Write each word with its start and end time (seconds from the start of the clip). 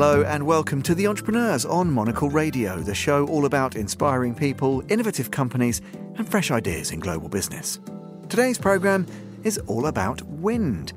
Hello 0.00 0.22
and 0.22 0.46
welcome 0.46 0.80
to 0.82 0.94
The 0.94 1.08
Entrepreneurs 1.08 1.64
on 1.64 1.90
Monocle 1.90 2.30
Radio, 2.30 2.78
the 2.78 2.94
show 2.94 3.26
all 3.26 3.46
about 3.46 3.74
inspiring 3.74 4.32
people, 4.32 4.80
innovative 4.88 5.32
companies, 5.32 5.82
and 6.14 6.30
fresh 6.30 6.52
ideas 6.52 6.92
in 6.92 7.00
global 7.00 7.28
business. 7.28 7.80
Today's 8.28 8.58
programme 8.58 9.06
is 9.42 9.58
all 9.66 9.88
about 9.88 10.22
wind. 10.22 10.92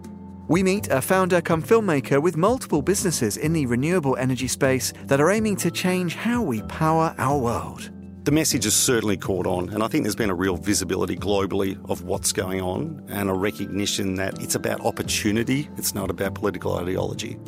We 0.48 0.61
meet 0.61 0.88
a 0.89 1.02
founder 1.02 1.41
come 1.41 1.63
filmmaker 1.63 2.21
with 2.21 2.38
multiple 2.38 2.84
businesses 2.84 3.38
in 3.38 3.53
the 3.53 3.66
renewable 3.66 4.17
energy 4.17 4.48
space 4.48 4.93
that 5.05 5.20
are 5.20 5.31
aiming 5.31 5.55
to 5.55 5.71
change 5.71 6.13
how 6.13 6.43
we 6.43 6.61
power 6.61 7.15
our 7.18 7.39
world. 7.39 7.89
The 8.25 8.31
message 8.31 8.65
has 8.65 8.75
certainly 8.75 9.18
caught 9.18 9.47
on, 9.47 9.70
and 9.70 9.81
I 9.81 9.88
think 9.88 10.04
there's 10.04 10.15
been 10.15 10.30
a 10.30 10.36
real 10.36 10.58
visibility 10.58 11.16
globally 11.16 11.75
of 11.89 12.03
what's 12.03 12.31
going 12.31 12.61
on 12.61 13.03
and 13.08 13.31
a 13.31 13.33
recognition 13.33 14.13
that 14.17 14.39
it's 14.44 14.53
about 14.53 14.80
opportunity, 14.81 15.72
it's 15.75 15.95
not 15.95 16.11
about 16.11 16.36
political 16.36 16.75
ideology. 16.75 17.39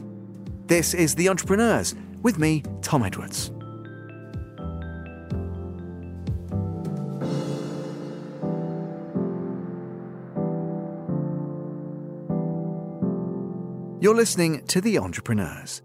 This 0.68 0.94
is 0.94 1.16
The 1.16 1.28
Entrepreneurs 1.28 1.94
with 2.22 2.40
me, 2.40 2.64
Tom 2.82 3.04
Edwards. 3.04 3.52
You're 14.02 14.16
listening 14.16 14.66
to 14.68 14.80
The 14.80 14.98
Entrepreneurs. 15.00 15.82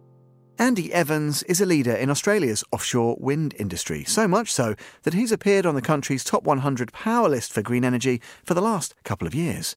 Andy 0.60 0.92
Evans 0.92 1.42
is 1.44 1.60
a 1.60 1.66
leader 1.66 1.92
in 1.92 2.08
Australia's 2.08 2.62
offshore 2.70 3.16
wind 3.18 3.54
industry, 3.58 4.04
so 4.04 4.28
much 4.28 4.52
so 4.52 4.76
that 5.02 5.14
he's 5.14 5.32
appeared 5.32 5.66
on 5.66 5.74
the 5.74 5.82
country's 5.82 6.22
top 6.22 6.44
100 6.44 6.92
power 6.92 7.28
list 7.28 7.52
for 7.52 7.62
green 7.62 7.84
energy 7.84 8.22
for 8.44 8.54
the 8.54 8.62
last 8.62 8.94
couple 9.02 9.26
of 9.26 9.34
years. 9.34 9.74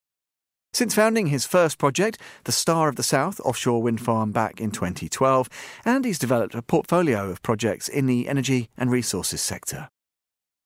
Since 0.73 0.95
founding 0.95 1.27
his 1.27 1.45
first 1.45 1.77
project, 1.77 2.17
the 2.45 2.53
Star 2.53 2.87
of 2.87 2.95
the 2.95 3.03
South 3.03 3.41
offshore 3.41 3.81
wind 3.81 3.99
farm, 3.99 4.31
back 4.31 4.61
in 4.61 4.71
2012, 4.71 5.49
Andy's 5.83 6.17
developed 6.17 6.55
a 6.55 6.61
portfolio 6.61 7.29
of 7.29 7.43
projects 7.43 7.89
in 7.89 8.05
the 8.05 8.29
energy 8.29 8.69
and 8.77 8.89
resources 8.89 9.41
sector. 9.41 9.89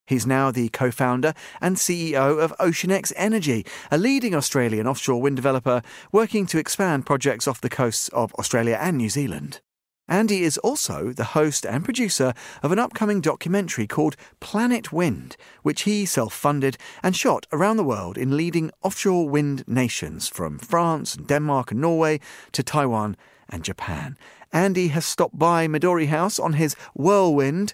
He's 0.06 0.28
now 0.28 0.52
the 0.52 0.70
co 0.70 0.92
founder 0.92 1.34
and 1.60 1.76
CEO 1.76 2.40
of 2.40 2.56
Oceanex 2.60 3.14
Energy, 3.16 3.66
a 3.90 3.98
leading 3.98 4.36
Australian 4.36 4.86
offshore 4.86 5.20
wind 5.20 5.38
developer 5.38 5.82
working 6.12 6.46
to 6.48 6.60
expand 6.60 7.08
projects 7.08 7.48
off 7.48 7.62
the 7.62 7.70
coasts 7.70 8.10
of 8.10 8.32
Australia 8.36 8.78
and 8.80 8.98
New 8.98 9.10
Zealand. 9.10 9.62
Andy 10.08 10.44
is 10.44 10.60
also 10.60 11.12
the 11.12 11.24
host 11.24 11.66
and 11.66 11.84
producer 11.84 12.34
of 12.62 12.72
an 12.72 12.78
upcoming 12.78 13.22
documentary 13.22 13.88
called 13.88 14.16
Planet 14.40 14.94
Wind, 14.94 15.36
which 15.64 15.82
he 15.82 16.06
self 16.06 16.32
funded 16.32 16.78
and 17.02 17.16
shot 17.16 17.48
around 17.52 17.78
the 17.78 17.84
world 17.84 18.16
in 18.16 18.38
leading 18.38 18.70
offshore 18.84 19.28
wind 19.28 19.64
nations 19.68 20.28
from 20.28 20.60
France, 20.60 21.16
Denmark, 21.16 21.72
and 21.72 21.82
Norway 21.82 22.20
to 22.52 22.62
Taiwan 22.62 23.18
and 23.50 23.64
Japan. 23.64 24.16
Andy 24.54 24.90
has 24.90 25.06
stopped 25.06 25.40
by 25.40 25.68
Midori 25.68 26.08
House 26.08 26.40
on 26.40 26.54
his 26.54 26.76
Whirlwind 26.94 27.74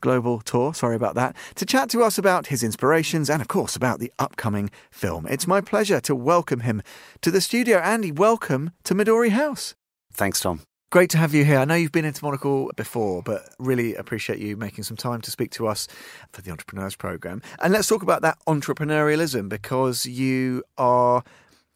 global 0.00 0.40
tour, 0.40 0.74
sorry 0.74 0.96
about 0.96 1.14
that, 1.14 1.36
to 1.54 1.64
chat 1.64 1.88
to 1.88 2.02
us 2.02 2.18
about 2.18 2.48
his 2.48 2.62
inspirations 2.62 3.30
and, 3.30 3.40
of 3.40 3.46
course, 3.46 3.76
about 3.76 4.00
the 4.00 4.12
upcoming 4.18 4.68
film. 4.90 5.26
It's 5.26 5.46
my 5.46 5.60
pleasure 5.60 6.00
to 6.00 6.14
welcome 6.14 6.60
him 6.60 6.82
to 7.20 7.30
the 7.30 7.40
studio. 7.40 7.78
Andy, 7.78 8.10
welcome 8.10 8.72
to 8.82 8.94
Midori 8.94 9.30
House. 9.30 9.74
Thanks, 10.12 10.40
Tom. 10.40 10.60
Great 10.92 11.08
to 11.08 11.16
have 11.16 11.32
you 11.32 11.42
here. 11.42 11.56
I 11.56 11.64
know 11.64 11.74
you've 11.74 11.90
been 11.90 12.04
into 12.04 12.22
Monocle 12.22 12.70
before, 12.76 13.22
but 13.22 13.48
really 13.58 13.94
appreciate 13.94 14.40
you 14.40 14.58
making 14.58 14.84
some 14.84 14.98
time 14.98 15.22
to 15.22 15.30
speak 15.30 15.50
to 15.52 15.66
us 15.66 15.88
for 16.34 16.42
the 16.42 16.50
Entrepreneurs 16.50 16.96
Programme. 16.96 17.40
And 17.62 17.72
let's 17.72 17.88
talk 17.88 18.02
about 18.02 18.20
that 18.20 18.36
entrepreneurialism 18.46 19.48
because 19.48 20.04
you 20.04 20.62
are 20.76 21.24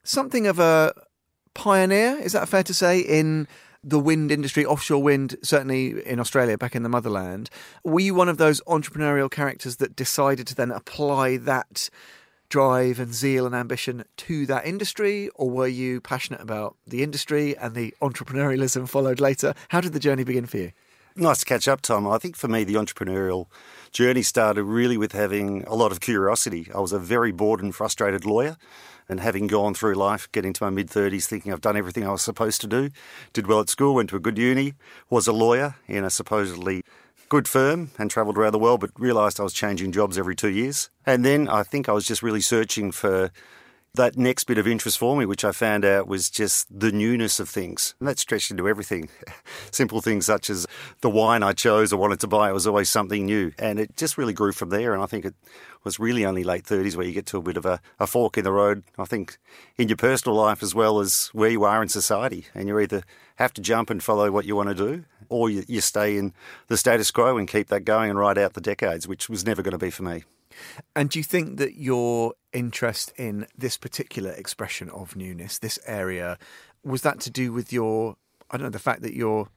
something 0.04 0.46
of 0.46 0.58
a 0.58 0.92
pioneer, 1.54 2.18
is 2.18 2.34
that 2.34 2.46
fair 2.46 2.62
to 2.64 2.74
say, 2.74 3.00
in 3.00 3.48
the 3.82 3.98
wind 3.98 4.30
industry, 4.30 4.66
offshore 4.66 5.02
wind, 5.02 5.36
certainly 5.42 6.06
in 6.06 6.20
Australia, 6.20 6.58
back 6.58 6.76
in 6.76 6.82
the 6.82 6.90
motherland. 6.90 7.48
Were 7.84 8.00
you 8.00 8.14
one 8.14 8.28
of 8.28 8.36
those 8.36 8.60
entrepreneurial 8.68 9.30
characters 9.30 9.76
that 9.76 9.96
decided 9.96 10.46
to 10.48 10.54
then 10.54 10.70
apply 10.70 11.38
that 11.38 11.88
drive 12.56 12.98
and 12.98 13.12
zeal 13.12 13.44
and 13.44 13.54
ambition 13.54 14.02
to 14.16 14.46
that 14.46 14.64
industry, 14.64 15.28
or 15.34 15.50
were 15.50 15.66
you 15.66 16.00
passionate 16.00 16.40
about 16.40 16.74
the 16.86 17.02
industry 17.02 17.54
and 17.54 17.74
the 17.74 17.94
entrepreneurialism 18.00 18.88
followed 18.88 19.20
later? 19.20 19.52
How 19.68 19.82
did 19.82 19.92
the 19.92 20.00
journey 20.00 20.24
begin 20.24 20.46
for 20.46 20.56
you? 20.56 20.72
Nice 21.14 21.40
to 21.40 21.44
catch 21.44 21.68
up, 21.68 21.82
Tom. 21.82 22.08
I 22.08 22.16
think 22.16 22.34
for 22.34 22.48
me, 22.48 22.64
the 22.64 22.72
entrepreneurial 22.76 23.48
journey 23.92 24.22
started 24.22 24.64
really 24.64 24.96
with 24.96 25.12
having 25.12 25.64
a 25.64 25.74
lot 25.74 25.92
of 25.92 26.00
curiosity. 26.00 26.70
I 26.74 26.80
was 26.80 26.92
a 26.92 26.98
very 26.98 27.30
bored 27.30 27.60
and 27.60 27.74
frustrated 27.74 28.24
lawyer 28.24 28.56
and 29.06 29.20
having 29.20 29.48
gone 29.48 29.74
through 29.74 29.94
life, 29.94 30.26
getting 30.32 30.54
to 30.54 30.64
my 30.64 30.70
mid 30.70 30.88
30s, 30.88 31.26
thinking 31.26 31.52
I've 31.52 31.60
done 31.60 31.76
everything 31.76 32.06
I 32.06 32.12
was 32.12 32.22
supposed 32.22 32.62
to 32.62 32.66
do, 32.66 32.88
did 33.34 33.48
well 33.48 33.60
at 33.60 33.68
school, 33.68 33.94
went 33.94 34.08
to 34.10 34.16
a 34.16 34.20
good 34.20 34.38
uni, 34.38 34.72
was 35.10 35.26
a 35.26 35.32
lawyer 35.32 35.74
in 35.88 36.04
a 36.04 36.10
supposedly 36.10 36.82
good 37.28 37.48
firm 37.48 37.90
and 37.98 38.10
travelled 38.10 38.38
around 38.38 38.52
the 38.52 38.58
world, 38.58 38.80
but 38.80 38.90
realised 38.98 39.40
I 39.40 39.44
was 39.44 39.52
changing 39.52 39.92
jobs 39.92 40.18
every 40.18 40.36
two 40.36 40.50
years. 40.50 40.90
And 41.04 41.24
then 41.24 41.48
I 41.48 41.62
think 41.62 41.88
I 41.88 41.92
was 41.92 42.06
just 42.06 42.22
really 42.22 42.40
searching 42.40 42.92
for 42.92 43.30
that 43.96 44.16
next 44.16 44.44
bit 44.44 44.58
of 44.58 44.66
interest 44.66 44.98
for 44.98 45.16
me, 45.16 45.26
which 45.26 45.44
I 45.44 45.52
found 45.52 45.84
out 45.84 46.06
was 46.06 46.30
just 46.30 46.66
the 46.70 46.92
newness 46.92 47.40
of 47.40 47.48
things. 47.48 47.94
And 47.98 48.08
that 48.08 48.18
stretched 48.18 48.50
into 48.50 48.68
everything. 48.68 49.08
Simple 49.70 50.00
things 50.00 50.26
such 50.26 50.48
as 50.50 50.66
the 51.00 51.10
wine 51.10 51.42
I 51.42 51.52
chose 51.52 51.92
or 51.92 51.96
wanted 51.96 52.20
to 52.20 52.26
buy, 52.26 52.50
it 52.50 52.52
was 52.52 52.66
always 52.66 52.90
something 52.90 53.24
new. 53.24 53.52
And 53.58 53.80
it 53.80 53.96
just 53.96 54.18
really 54.18 54.32
grew 54.32 54.52
from 54.52 54.68
there. 54.68 54.92
And 54.92 55.02
I 55.02 55.06
think 55.06 55.24
it 55.24 55.34
was 55.82 55.98
really 55.98 56.24
only 56.24 56.44
late 56.44 56.64
30s 56.64 56.96
where 56.96 57.06
you 57.06 57.12
get 57.12 57.26
to 57.26 57.38
a 57.38 57.42
bit 57.42 57.56
of 57.56 57.64
a, 57.64 57.80
a 57.98 58.06
fork 58.06 58.36
in 58.36 58.44
the 58.44 58.52
road, 58.52 58.84
I 58.98 59.04
think, 59.04 59.38
in 59.76 59.88
your 59.88 59.96
personal 59.96 60.36
life 60.36 60.62
as 60.62 60.74
well 60.74 61.00
as 61.00 61.30
where 61.32 61.50
you 61.50 61.64
are 61.64 61.82
in 61.82 61.88
society. 61.88 62.46
And 62.54 62.68
you 62.68 62.78
either 62.78 63.02
have 63.36 63.52
to 63.54 63.60
jump 63.60 63.90
and 63.90 64.02
follow 64.02 64.30
what 64.30 64.44
you 64.44 64.56
want 64.56 64.68
to 64.68 64.74
do, 64.74 65.04
or 65.28 65.50
you, 65.50 65.64
you 65.68 65.80
stay 65.80 66.16
in 66.16 66.32
the 66.68 66.76
status 66.76 67.10
quo 67.10 67.36
and 67.36 67.48
keep 67.48 67.68
that 67.68 67.80
going 67.80 68.10
and 68.10 68.18
ride 68.18 68.38
out 68.38 68.54
the 68.54 68.60
decades, 68.60 69.06
which 69.06 69.28
was 69.28 69.44
never 69.44 69.62
going 69.62 69.72
to 69.72 69.78
be 69.78 69.90
for 69.90 70.02
me. 70.02 70.24
And 70.94 71.10
do 71.10 71.18
you 71.18 71.22
think 71.22 71.58
that 71.58 71.74
your 71.74 72.34
interest 72.52 73.12
in 73.16 73.46
this 73.56 73.76
particular 73.76 74.30
expression 74.32 74.88
of 74.90 75.16
newness, 75.16 75.58
this 75.58 75.78
area, 75.86 76.38
was 76.84 77.02
that 77.02 77.20
to 77.20 77.30
do 77.30 77.52
with 77.52 77.72
your, 77.72 78.16
I 78.50 78.56
don't 78.56 78.64
know, 78.64 78.70
the 78.70 78.78
fact 78.78 79.02
that 79.02 79.14
you're 79.14 79.48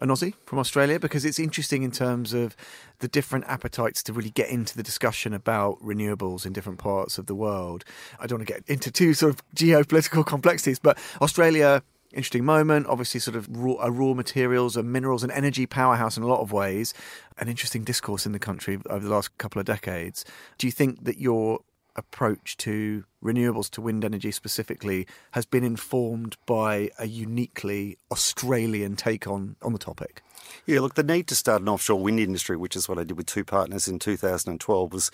an 0.00 0.08
Aussie 0.08 0.34
from 0.44 0.58
Australia? 0.58 0.98
Because 0.98 1.24
it's 1.24 1.38
interesting 1.38 1.82
in 1.82 1.92
terms 1.92 2.34
of 2.34 2.56
the 2.98 3.08
different 3.08 3.46
appetites 3.46 4.02
to 4.04 4.12
really 4.12 4.30
get 4.30 4.50
into 4.50 4.76
the 4.76 4.82
discussion 4.82 5.32
about 5.32 5.80
renewables 5.80 6.44
in 6.44 6.52
different 6.52 6.78
parts 6.78 7.18
of 7.18 7.26
the 7.26 7.34
world. 7.34 7.84
I 8.18 8.26
don't 8.26 8.40
want 8.40 8.48
to 8.48 8.54
get 8.54 8.64
into 8.68 8.90
too 8.90 9.14
sort 9.14 9.32
of 9.34 9.42
geopolitical 9.54 10.26
complexities, 10.26 10.78
but 10.78 10.98
Australia 11.20 11.82
interesting 12.12 12.44
moment. 12.44 12.86
Obviously, 12.86 13.20
sort 13.20 13.36
of 13.36 13.48
raw, 13.50 13.74
a 13.80 13.90
raw 13.90 14.14
materials 14.14 14.76
and 14.76 14.92
minerals 14.92 15.22
and 15.22 15.32
energy 15.32 15.66
powerhouse 15.66 16.16
in 16.16 16.22
a 16.22 16.26
lot 16.26 16.40
of 16.40 16.52
ways. 16.52 16.94
An 17.38 17.48
interesting 17.48 17.84
discourse 17.84 18.26
in 18.26 18.32
the 18.32 18.38
country 18.38 18.78
over 18.88 19.04
the 19.04 19.12
last 19.12 19.36
couple 19.38 19.60
of 19.60 19.66
decades. 19.66 20.24
Do 20.58 20.66
you 20.66 20.72
think 20.72 21.04
that 21.04 21.18
your 21.18 21.60
approach 21.96 22.56
to 22.56 23.04
renewables, 23.22 23.70
to 23.70 23.80
wind 23.80 24.04
energy 24.04 24.32
specifically, 24.32 25.06
has 25.32 25.44
been 25.44 25.64
informed 25.64 26.36
by 26.46 26.90
a 26.98 27.06
uniquely 27.06 27.98
Australian 28.10 28.96
take 28.96 29.26
on, 29.26 29.56
on 29.62 29.72
the 29.72 29.78
topic? 29.78 30.22
Yeah, 30.66 30.80
look, 30.80 30.94
the 30.94 31.02
need 31.02 31.28
to 31.28 31.34
start 31.34 31.62
an 31.62 31.68
offshore 31.68 32.00
wind 32.00 32.20
industry, 32.20 32.56
which 32.56 32.76
is 32.76 32.88
what 32.88 32.98
I 32.98 33.04
did 33.04 33.16
with 33.16 33.26
two 33.26 33.44
partners 33.44 33.88
in 33.88 33.98
2012, 33.98 34.92
was 34.92 35.10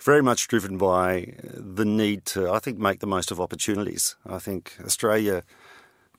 very 0.00 0.22
much 0.22 0.48
driven 0.48 0.78
by 0.78 1.34
the 1.42 1.84
need 1.84 2.24
to, 2.26 2.50
I 2.50 2.58
think, 2.58 2.78
make 2.78 3.00
the 3.00 3.06
most 3.06 3.30
of 3.30 3.40
opportunities. 3.40 4.16
I 4.26 4.38
think 4.38 4.76
Australia 4.84 5.44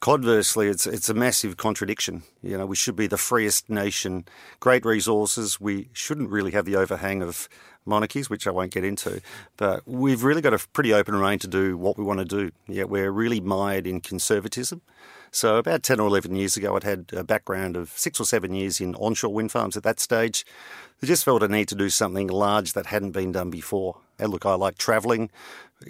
Conversely, 0.03 0.68
it's 0.68 0.86
it's 0.86 1.08
a 1.08 1.14
massive 1.14 1.56
contradiction. 1.56 2.24
You 2.41 2.58
know, 2.58 2.66
we 2.66 2.75
should 2.75 2.97
be 2.97 3.08
the 3.08 3.18
freest 3.18 3.69
nation, 3.69 4.25
great 4.59 4.84
resources. 4.84 5.62
We 5.62 5.88
shouldn't 5.94 6.30
really 6.30 6.52
have 6.52 6.66
the 6.66 6.75
overhang 6.75 7.22
of 7.22 7.47
monarchies, 7.86 8.29
which 8.29 8.46
I 8.46 8.52
won't 8.52 8.73
get 8.73 8.84
into. 8.84 9.22
But 9.55 9.88
we've 9.88 10.26
really 10.26 10.41
got 10.41 10.53
a 10.53 10.59
pretty 10.73 10.94
open 10.94 11.16
rein 11.16 11.40
to 11.40 11.47
do 11.47 11.78
what 11.78 11.97
we 11.97 12.03
want 12.03 12.20
to 12.20 12.26
do. 12.26 12.52
Yet 12.67 12.90
we're 12.90 13.11
really 13.11 13.40
mired 13.40 13.88
in 13.88 14.02
conservatism. 14.02 14.82
So 15.32 15.55
about 15.55 15.84
10 15.84 16.02
or 16.02 16.08
11 16.08 16.35
years 16.35 16.58
ago, 16.58 16.76
I'd 16.76 16.84
had 16.84 17.06
a 17.14 17.23
background 17.23 17.78
of 17.78 17.90
six 17.91 18.20
or 18.20 18.26
seven 18.26 18.53
years 18.53 18.82
in 18.82 18.96
onshore 18.96 19.34
wind 19.34 19.53
farms 19.53 19.78
at 19.78 19.84
that 19.84 20.02
stage. 20.02 20.46
I 21.02 21.06
just 21.06 21.23
felt 21.23 21.44
a 21.44 21.47
need 21.47 21.70
to 21.70 21.76
do 21.76 21.90
something 21.90 22.28
large 22.28 22.73
that 22.73 22.88
hadn't 22.88 23.11
been 23.11 23.32
done 23.32 23.49
before. 23.49 23.99
And 24.20 24.32
look, 24.32 24.46
I 24.46 24.56
like 24.56 24.78
travelling. 24.78 25.32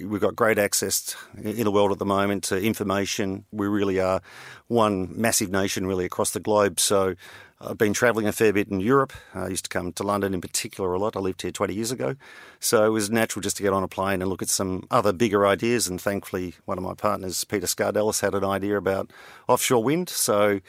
We've 0.02 0.22
got 0.22 0.36
great 0.36 0.58
access 0.58 1.16
in 1.42 1.64
the 1.64 1.72
world 1.72 1.92
at 1.92 2.00
the 2.00 2.06
moment 2.06 2.44
to 2.46 2.62
information. 2.62 3.46
We 3.52 3.68
really 3.68 4.00
are 4.00 4.22
one 4.68 5.10
massive 5.20 5.52
nation, 5.52 5.86
really, 5.86 6.06
across 6.06 6.32
the 6.32 6.40
globe. 6.40 6.80
So 6.80 7.16
I've 7.60 7.78
been 7.78 7.94
travelling 7.94 8.28
a 8.28 8.32
fair 8.32 8.54
bit 8.54 8.70
in 8.70 8.80
Europe. 8.80 9.14
I 9.34 9.48
used 9.48 9.66
to 9.66 9.70
come 9.70 9.94
to 9.94 10.04
London 10.04 10.34
in 10.34 10.42
particular 10.42 10.94
a 10.94 11.00
lot. 11.00 11.16
I 11.16 11.20
lived 11.20 11.42
here 11.42 11.52
20 11.52 11.74
years 11.74 11.92
ago. 11.92 12.16
So 12.60 12.86
it 12.86 12.90
was 12.90 13.10
natural 13.10 13.42
just 13.42 13.58
to 13.58 13.64
get 13.64 13.74
on 13.74 13.84
a 13.84 13.88
plane 13.88 14.22
and 14.22 14.30
look 14.30 14.42
at 14.42 14.50
some 14.50 14.86
other 14.92 15.14
bigger 15.14 15.46
ideas. 15.46 15.88
And 15.88 16.02
thankfully, 16.02 16.56
one 16.66 16.78
of 16.78 16.84
my 16.84 16.94
partners, 16.94 17.44
Peter 17.44 17.68
Skardelis, 17.68 18.22
had 18.22 18.34
an 18.36 18.44
idea 18.44 18.78
about 18.78 19.12
offshore 19.48 19.84
wind. 19.84 20.10
So 20.10 20.60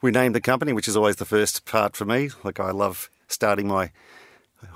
we 0.00 0.10
named 0.10 0.34
the 0.34 0.40
company, 0.40 0.72
which 0.72 0.88
is 0.88 0.96
always 0.96 1.16
the 1.16 1.24
first 1.24 1.64
part 1.64 1.96
for 1.96 2.04
me. 2.04 2.30
Like, 2.42 2.58
I 2.58 2.70
love 2.70 3.10
starting 3.28 3.68
my 3.68 3.92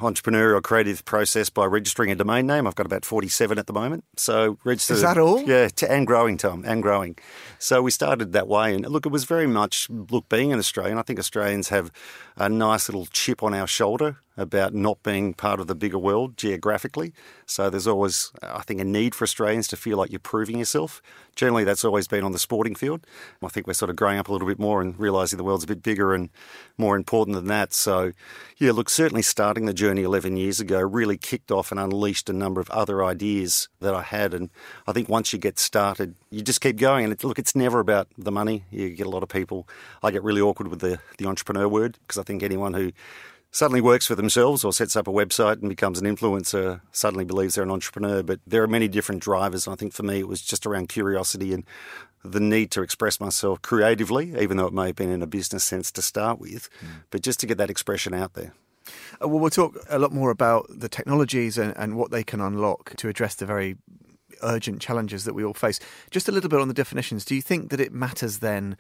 entrepreneurial 0.01 0.63
creative 0.63 1.05
process 1.05 1.51
by 1.51 1.65
registering 1.65 2.11
a 2.11 2.15
domain 2.15 2.47
name. 2.47 2.67
I've 2.67 2.75
got 2.75 2.87
about 2.87 3.05
47 3.05 3.59
at 3.59 3.67
the 3.67 3.73
moment. 3.73 4.05
So 4.17 4.59
registered. 4.65 4.97
Is 4.97 5.03
that 5.03 5.19
all? 5.19 5.43
Yeah, 5.43 5.69
and 5.89 6.07
growing, 6.07 6.37
Tom, 6.37 6.65
and 6.67 6.83
growing. 6.83 7.17
So 7.59 7.83
we 7.83 7.91
started 7.91 8.33
that 8.33 8.49
way. 8.49 8.75
And 8.75 8.87
look, 8.87 9.07
it 9.07 9.13
was 9.13 9.25
very 9.25 9.47
much, 9.47 9.89
look, 9.91 10.29
being 10.29 10.53
an 10.53 10.59
Australian, 10.59 10.99
I 10.99 11.03
think 11.03 11.19
Australians 11.19 11.69
have 11.71 11.91
a 12.37 12.49
nice 12.49 12.89
little 12.89 13.07
chip 13.07 13.43
on 13.43 13.55
our 13.55 13.67
shoulder 13.67 14.19
about 14.37 14.75
not 14.75 15.03
being 15.03 15.33
part 15.33 15.61
of 15.61 15.67
the 15.67 15.75
bigger 15.75 15.99
world 15.99 16.37
geographically. 16.37 17.13
So 17.47 17.71
there's 17.71 17.87
always, 17.87 18.33
I 18.43 18.63
think, 18.63 18.81
a 18.81 18.85
need 18.85 19.15
for 19.15 19.25
Australians 19.25 19.69
to 19.69 19.77
feel 19.77 19.97
like 19.97 20.11
you're 20.11 20.19
proving 20.19 20.59
yourself. 20.59 21.01
Generally, 21.37 21.65
that's 21.65 21.85
always 21.85 22.07
been 22.07 22.25
on 22.25 22.33
the 22.33 22.39
sporting 22.39 22.75
field. 22.75 23.07
I 23.43 23.49
think 23.49 23.67
we're 23.67 23.75
sort 23.75 23.91
of 23.91 23.97
growing 23.97 24.19
up 24.19 24.29
a 24.29 24.33
little 24.33 24.49
bit 24.49 24.59
more 24.59 24.81
and 24.81 24.99
realising 24.99 25.37
the 25.37 25.45
world's 25.45 25.65
a 25.65 25.67
bit 25.67 25.83
bigger 25.83 26.15
and 26.15 26.31
more 26.79 26.97
important 26.97 27.35
than 27.35 27.47
that. 27.47 27.73
So, 27.73 28.13
yeah, 28.59 28.73
look, 28.73 28.89
certainly 28.89 29.23
starting 29.23 29.67
the 29.67 29.75
journey 29.75 30.03
11 30.03 30.37
years 30.37 30.61
ago 30.61 30.81
really 30.81 31.19
kicked 31.19 31.51
off 31.51 31.71
and 31.71 31.81
unleashed 31.81 32.29
a 32.31 32.33
number 32.33 32.61
of 32.61 32.71
other 32.71 33.05
ideas 33.05 33.69
that 33.81 33.95
I 33.95 34.03
had. 34.03 34.35
And 34.35 34.51
I 34.87 34.93
think 34.93 35.09
once 35.09 35.33
you 35.33 35.39
get 35.39 35.59
started, 35.59 36.15
you 36.31 36.43
just 36.43 36.61
keep 36.61 36.77
going. 36.77 37.05
And 37.05 37.13
it, 37.13 37.23
look, 37.23 37.39
it's 37.39 37.57
never 37.57 37.81
about 37.81 38.09
the 38.17 38.33
money. 38.33 38.65
You 38.71 38.91
get 38.91 39.07
a 39.07 39.11
lot 39.11 39.23
of 39.23 39.29
people. 39.29 39.69
I 40.03 40.11
get 40.11 40.23
really 40.23 40.41
awkward 40.41 40.69
with 40.69 40.81
the, 40.81 40.99
the 41.19 41.27
entrepreneur 41.27 41.69
word 41.69 41.99
because 42.01 42.19
I 42.19 42.23
think 42.27 42.43
anyone 42.43 42.75
who 42.75 42.93
suddenly 43.51 43.81
works 43.81 44.07
for 44.07 44.15
themselves 44.15 44.65
or 44.65 44.73
sets 44.73 44.97
up 44.97 45.09
a 45.09 45.13
website 45.13 45.61
and 45.61 45.69
becomes 45.69 45.99
an 45.99 46.05
influencer 46.05 46.81
suddenly 46.93 47.25
believes 47.25 47.55
they're 47.55 47.65
an 47.65 47.71
entrepreneur. 47.71 48.23
But 48.23 48.41
there 48.47 48.63
are 48.63 48.69
many 48.69 48.89
different 48.89 49.23
drivers. 49.23 49.67
And 49.67 49.73
I 49.73 49.77
think 49.77 49.95
for 49.95 50.03
me, 50.03 50.19
it 50.19 50.29
was 50.29 50.43
just 50.43 50.67
around 50.67 50.89
curiosity 50.89 51.55
and 51.55 51.65
the 52.23 52.41
need 52.41 52.71
to 52.73 52.83
express 52.83 53.21
myself 53.21 53.63
creatively, 53.63 54.35
even 54.39 54.57
though 54.57 54.67
it 54.67 54.73
may 54.75 54.89
have 54.89 54.97
been 54.97 55.11
in 55.11 55.23
a 55.23 55.27
business 55.27 55.65
sense 55.65 55.91
to 55.93 56.03
start 56.03 56.39
with, 56.39 56.69
mm. 56.81 56.89
but 57.11 57.23
just 57.23 57.41
to 57.41 57.47
get 57.47 57.57
that 57.59 57.71
expression 57.71 58.13
out 58.13 58.35
there. 58.35 58.53
Uh, 59.23 59.29
well, 59.29 59.39
we'll 59.39 59.51
talk 59.51 59.77
a 59.89 59.99
lot 59.99 60.13
more 60.13 60.31
about 60.31 60.67
the 60.69 60.89
technologies 60.89 61.57
and, 61.57 61.75
and 61.77 61.97
what 61.97 62.11
they 62.11 62.23
can 62.23 62.41
unlock 62.41 62.95
to 62.97 63.09
address 63.09 63.37
the 63.37 63.47
very 63.47 63.77
urgent 64.43 64.81
challenges 64.81 65.25
that 65.25 65.35
we 65.35 65.45
all 65.45 65.55
face. 65.55 65.81
Just 66.11 66.29
a 66.29 66.33
little 66.33 66.51
bit 66.51 66.61
on 66.61 66.69
the 66.69 66.75
definitions. 66.75 67.25
Do 67.25 67.35
you 67.35 67.43
think 67.43 67.71
that 67.71 67.81
it 67.81 67.93
matters 67.93 68.39
then 68.39 68.77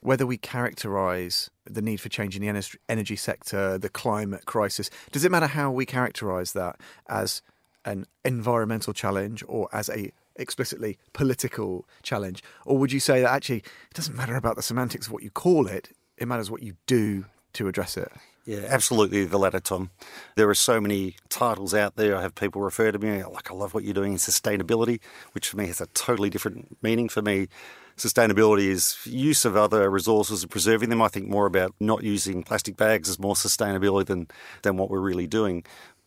whether 0.00 0.26
we 0.26 0.36
characterize 0.36 1.50
the 1.64 1.82
need 1.82 2.00
for 2.00 2.08
change 2.08 2.36
in 2.36 2.42
the 2.42 2.78
energy 2.88 3.16
sector, 3.16 3.78
the 3.78 3.88
climate 3.88 4.46
crisis? 4.46 4.90
Does 5.12 5.24
it 5.24 5.30
matter 5.30 5.46
how 5.46 5.70
we 5.70 5.86
characterize 5.86 6.52
that 6.52 6.76
as 7.08 7.42
an 7.84 8.06
environmental 8.24 8.92
challenge 8.92 9.42
or 9.48 9.68
as 9.72 9.88
a 9.88 10.12
explicitly 10.36 10.98
political 11.12 11.86
challenge? 12.02 12.42
Or 12.64 12.78
would 12.78 12.92
you 12.92 13.00
say 13.00 13.20
that 13.22 13.30
actually 13.30 13.58
it 13.58 13.94
doesn't 13.94 14.16
matter 14.16 14.36
about 14.36 14.56
the 14.56 14.62
semantics 14.62 15.06
of 15.06 15.12
what 15.12 15.22
you 15.22 15.30
call 15.30 15.66
it, 15.66 15.90
it 16.16 16.28
matters 16.28 16.50
what 16.50 16.62
you 16.62 16.74
do 16.86 17.26
to 17.54 17.68
address 17.68 17.96
it? 17.96 18.12
Yeah, 18.44 18.64
absolutely 18.66 19.26
the 19.26 19.38
latter, 19.38 19.60
Tom. 19.60 19.90
There 20.36 20.48
are 20.48 20.54
so 20.54 20.80
many 20.80 21.16
titles 21.28 21.74
out 21.74 21.96
there. 21.96 22.16
I 22.16 22.22
have 22.22 22.34
people 22.34 22.62
refer 22.62 22.90
to 22.90 22.98
me 22.98 23.22
like, 23.22 23.50
I 23.50 23.54
love 23.54 23.74
what 23.74 23.84
you're 23.84 23.92
doing 23.92 24.12
in 24.12 24.18
sustainability, 24.18 25.00
which 25.32 25.48
for 25.48 25.58
me 25.58 25.66
has 25.66 25.82
a 25.82 25.86
totally 25.88 26.30
different 26.30 26.78
meaning. 26.82 27.10
For 27.10 27.20
me, 27.20 27.48
sustainability 27.98 28.68
is 28.68 28.96
use 29.04 29.44
of 29.44 29.56
other 29.56 29.90
resources 29.90 30.42
and 30.42 30.50
preserving 30.50 30.88
them. 30.88 31.02
I 31.02 31.08
think 31.08 31.28
more 31.28 31.46
about 31.46 31.74
not 31.80 32.02
using 32.02 32.42
plastic 32.42 32.76
bags 32.76 33.08
is 33.08 33.18
more 33.18 33.34
sustainability 33.34 34.06
than, 34.06 34.28
than 34.62 34.76
what 34.76 34.90
we're 34.90 35.00
really 35.00 35.26
doing. 35.26 35.64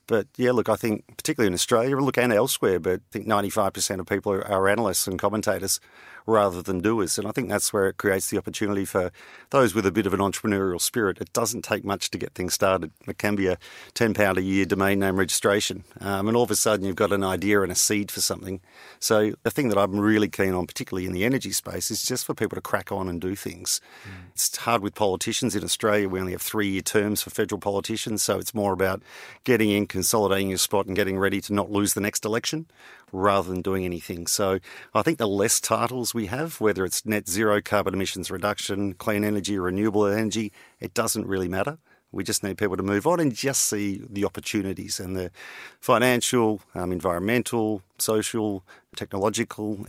But 0.08 0.28
yeah, 0.36 0.52
look, 0.52 0.68
I 0.68 0.76
think 0.76 1.06
particularly 1.16 1.48
in 1.48 1.54
Australia, 1.54 1.98
look, 1.98 2.18
and 2.18 2.34
elsewhere, 2.34 2.80
but 2.80 3.00
I 3.00 3.12
think 3.12 3.28
95% 3.28 4.00
of 4.00 4.06
people 4.08 4.34
are, 4.34 4.46
are 4.46 4.68
analysts 4.68 5.08
and 5.08 5.20
commentators 5.20 5.80
rather 6.26 6.62
than 6.62 6.82
doers. 6.82 7.18
And 7.18 7.28
I 7.28 7.32
think 7.32 7.50
that's 7.50 7.74
where 7.74 7.88
it 7.88 7.98
creates 7.98 8.30
the 8.30 8.38
opportunity 8.38 8.86
for 8.86 9.12
those 9.50 9.74
with 9.74 9.86
a 9.86 9.92
bit 9.92 10.06
of 10.06 10.14
an 10.14 10.20
entrepreneurial 10.20 10.82
spirit. 10.82 11.20
It 11.20 11.34
doesn't 11.34 11.64
take 11.64 11.84
much 11.84 12.12
to 12.12 12.18
get 12.18 12.34
things 12.34 12.54
started. 12.54 12.92
It 13.08 13.18
can 13.18 13.36
be 13.36 13.48
a 13.48 13.58
£10 13.96 14.38
a 14.38 14.42
year 14.42 14.66
domain 14.66 15.00
name 15.00 15.18
registration. 15.18 15.84
Um, 16.00 16.28
and 16.28 16.38
all 16.38 16.44
of 16.44 16.52
a 16.52 16.56
sudden, 16.56 16.86
you've 16.86 16.96
got 16.96 17.12
an 17.12 17.24
idea 17.24 17.62
and 17.62 17.72
a 17.72 17.76
seed 17.76 18.12
for 18.12 18.22
something. 18.22 18.62
So 19.00 19.34
the 19.44 19.52
thing 19.52 19.70
that 19.70 19.78
I'm 19.78 20.00
really 20.00 20.30
keen 20.30 20.54
on, 20.54 20.68
particularly 20.68 21.06
in 21.06 21.14
the 21.14 21.26
energy 21.26 21.52
space, 21.52 21.92
is 21.92 22.04
just 22.04 22.26
for 22.26 22.34
people 22.34 22.56
to 22.56 22.62
crack 22.62 22.92
on 22.92 23.08
and 23.08 23.20
do 23.20 23.36
things. 23.36 23.82
Mm. 24.04 24.32
It's 24.34 24.56
hard 24.58 24.82
with 24.82 24.96
politicians 24.96 25.56
in 25.56 25.64
Australia. 25.64 26.08
We 26.08 26.20
only 26.20 26.32
have 26.34 26.42
three 26.42 26.70
year 26.70 26.82
terms 26.82 27.22
for 27.22 27.30
federal 27.30 27.60
politicians. 27.60 28.24
So 28.24 28.38
it's 28.40 28.54
more 28.54 28.74
about 28.74 29.02
getting 29.44 29.70
in, 29.70 29.88
consolidating 29.88 30.50
your 30.50 30.58
spot, 30.58 30.86
and 30.86 30.96
getting 30.96 31.18
ready 31.18 31.42
to 31.42 31.54
not 31.54 31.72
lose 31.72 31.94
the 31.94 32.02
next 32.02 32.26
election 32.26 32.68
rather 33.12 33.50
than 33.50 33.62
doing 33.62 33.86
anything. 33.86 34.28
So 34.28 34.60
I 34.94 35.02
think 35.02 35.18
the 35.18 35.28
less 35.28 35.60
titles 35.60 36.14
we 36.14 36.28
have, 36.28 36.60
whether 36.62 36.86
it's 36.86 37.06
net 37.06 37.28
zero 37.28 37.62
carbon 37.62 37.94
emissions 37.94 38.32
reduction, 38.32 38.94
clean 38.94 39.24
energy, 39.24 39.58
renewable 39.58 40.06
energy, 40.06 40.52
it 40.80 40.94
doesn't 40.94 41.28
really 41.28 41.48
matter. 41.48 41.78
We 42.12 42.24
just 42.24 42.44
need 42.44 42.58
people 42.58 42.76
to 42.76 42.84
move 42.84 43.08
on 43.08 43.20
and 43.20 43.34
just 43.34 43.64
see 43.66 44.02
the 44.10 44.26
opportunities 44.26 45.00
and 45.00 45.16
the 45.16 45.32
financial, 45.80 46.62
um, 46.76 46.92
environmental, 46.92 47.84
social, 47.98 48.66
technological. 48.96 49.86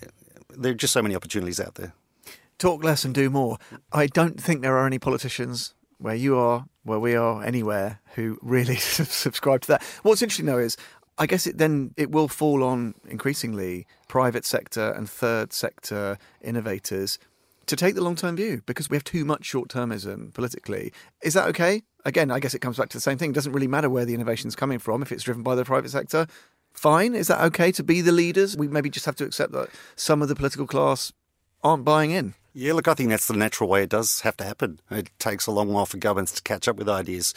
There 0.49 0.73
are 0.73 0.77
just 0.77 0.93
so 0.93 1.03
many 1.03 1.17
opportunities 1.17 1.59
out 1.59 1.75
there. 1.75 1.95
Talk 2.59 2.85
less 2.85 3.05
and 3.05 3.13
do 3.13 3.29
more. 3.29 3.59
I 3.93 4.07
don't 4.07 4.41
think 4.41 4.63
there 4.63 4.77
are 4.77 4.87
any 4.87 5.01
politicians 5.01 5.75
where 5.99 6.15
you 6.15 6.37
are, 6.37 6.67
where 6.85 7.01
we 7.01 7.17
are, 7.17 7.43
anywhere 7.43 8.01
who 8.15 8.39
really 8.41 8.77
subscribe 8.77 9.63
to 9.63 9.69
that. 9.69 9.83
What's 10.03 10.23
interesting 10.23 10.47
though 10.47 10.59
is 10.59 10.77
I 11.23 11.27
guess 11.27 11.47
it 11.47 11.57
then 11.57 11.95
it 11.97 12.11
will 12.11 12.27
fall 12.27 12.65
on 12.65 12.97
increasingly 13.09 13.87
private 14.09 14.45
sector 14.45 14.91
and 14.91 15.09
third 15.09 15.53
sector 15.53 16.19
innovators 16.41 17.21
to 17.67 17.77
take 17.77 17.95
the 17.95 18.03
long 18.03 18.17
term 18.17 18.35
view 18.35 18.61
because 18.67 18.91
we 18.91 18.97
have 18.97 19.05
too 19.05 19.25
much 19.25 19.45
short 19.45 19.69
termism 19.69 20.35
politically. 20.35 20.93
Is 21.23 21.35
that 21.35 21.47
okay? 21.51 21.85
Again, 22.05 22.33
I 22.33 22.41
guess 22.41 22.55
it 22.55 22.59
comes 22.59 22.77
back 22.77 22.89
to 22.89 22.97
the 22.97 23.01
same 23.01 23.19
thing. 23.19 23.31
It 23.31 23.35
doesn't 23.35 23.53
really 23.53 23.69
matter 23.69 23.89
where 23.89 24.05
the 24.05 24.15
innovation 24.15 24.49
is 24.49 24.57
coming 24.57 24.81
from 24.81 25.01
if 25.01 25.13
it's 25.13 25.23
driven 25.23 25.45
by 25.45 25.55
the 25.55 25.65
private 25.65 25.93
sector. 25.93 26.27
Fine. 26.73 27.15
Is 27.15 27.29
that 27.29 27.41
okay 27.43 27.71
to 27.71 27.85
be 27.85 28.01
the 28.01 28.11
leaders? 28.11 28.57
We 28.57 28.67
maybe 28.67 28.91
just 28.91 29.07
have 29.07 29.15
to 29.17 29.25
accept 29.25 29.53
that 29.53 29.69
some 29.95 30.23
of 30.23 30.29
the 30.29 30.35
political 30.35 30.67
class 30.67 31.13
aren't 31.63 31.85
buying 31.85 32.11
in. 32.11 32.35
Yeah, 32.53 32.73
look, 32.73 32.89
I 32.89 32.95
think 32.95 33.11
that's 33.11 33.29
the 33.29 33.37
natural 33.37 33.71
way 33.71 33.85
it 33.85 33.91
does 33.91 34.23
have 34.23 34.37
to 34.39 34.45
happen. 34.45 34.81
It 34.91 35.11
takes 35.21 35.47
a 35.47 35.53
long 35.53 35.73
while 35.73 35.87
for 35.87 35.99
governments 35.99 36.33
to 36.33 36.43
catch 36.43 36.67
up 36.67 36.75
with 36.75 36.89
ideas. 36.89 37.33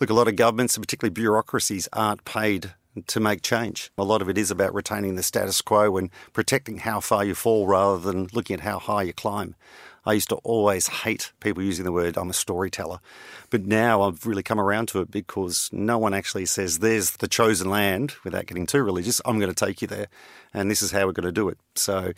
Look, 0.00 0.10
a 0.10 0.14
lot 0.14 0.28
of 0.28 0.36
governments, 0.36 0.76
and 0.76 0.84
particularly 0.84 1.14
bureaucracies, 1.14 1.88
aren't 1.94 2.26
paid 2.26 2.74
to 3.06 3.20
make 3.20 3.42
change. 3.42 3.90
A 3.96 4.04
lot 4.04 4.22
of 4.22 4.28
it 4.28 4.38
is 4.38 4.50
about 4.50 4.74
retaining 4.74 5.16
the 5.16 5.22
status 5.22 5.60
quo 5.60 5.96
and 5.96 6.10
protecting 6.32 6.78
how 6.78 7.00
far 7.00 7.24
you 7.24 7.34
fall 7.34 7.66
rather 7.66 7.98
than 7.98 8.28
looking 8.32 8.54
at 8.54 8.60
how 8.60 8.78
high 8.78 9.02
you 9.02 9.12
climb. 9.12 9.54
I 10.04 10.14
used 10.14 10.30
to 10.30 10.36
always 10.36 10.88
hate 10.88 11.32
people 11.40 11.62
using 11.62 11.84
the 11.84 11.92
word 11.92 12.16
I'm 12.16 12.30
a 12.30 12.34
storyteller. 12.34 12.98
But 13.50 13.66
now 13.66 14.02
I've 14.02 14.26
really 14.26 14.42
come 14.42 14.58
around 14.58 14.88
to 14.88 15.00
it 15.00 15.10
because 15.10 15.68
no 15.72 15.96
one 15.96 16.12
actually 16.12 16.46
says 16.46 16.78
there's 16.78 17.12
the 17.12 17.28
chosen 17.28 17.70
land 17.70 18.14
without 18.24 18.46
getting 18.46 18.66
too 18.66 18.82
religious. 18.82 19.20
I'm 19.24 19.38
going 19.38 19.52
to 19.52 19.64
take 19.64 19.80
you 19.80 19.88
there 19.88 20.08
and 20.52 20.70
this 20.70 20.82
is 20.82 20.90
how 20.90 21.06
we're 21.06 21.12
going 21.12 21.26
to 21.26 21.32
do 21.32 21.48
it. 21.48 21.58
So 21.76 22.12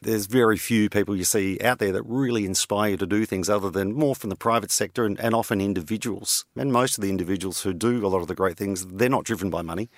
there's 0.00 0.26
very 0.26 0.56
few 0.56 0.88
people 0.88 1.14
you 1.14 1.24
see 1.24 1.58
out 1.60 1.78
there 1.78 1.92
that 1.92 2.02
really 2.04 2.46
inspire 2.46 2.92
you 2.92 2.96
to 2.96 3.06
do 3.06 3.26
things 3.26 3.50
other 3.50 3.70
than 3.70 3.92
more 3.92 4.14
from 4.14 4.30
the 4.30 4.36
private 4.36 4.70
sector 4.70 5.04
and, 5.04 5.20
and 5.20 5.34
often 5.34 5.60
individuals. 5.60 6.46
And 6.56 6.72
most 6.72 6.96
of 6.96 7.02
the 7.02 7.10
individuals 7.10 7.62
who 7.62 7.74
do 7.74 8.06
a 8.06 8.08
lot 8.08 8.22
of 8.22 8.28
the 8.28 8.34
great 8.34 8.56
things, 8.56 8.86
they're 8.86 9.08
not 9.08 9.24
driven 9.24 9.50
by 9.50 9.60
money. 9.60 9.90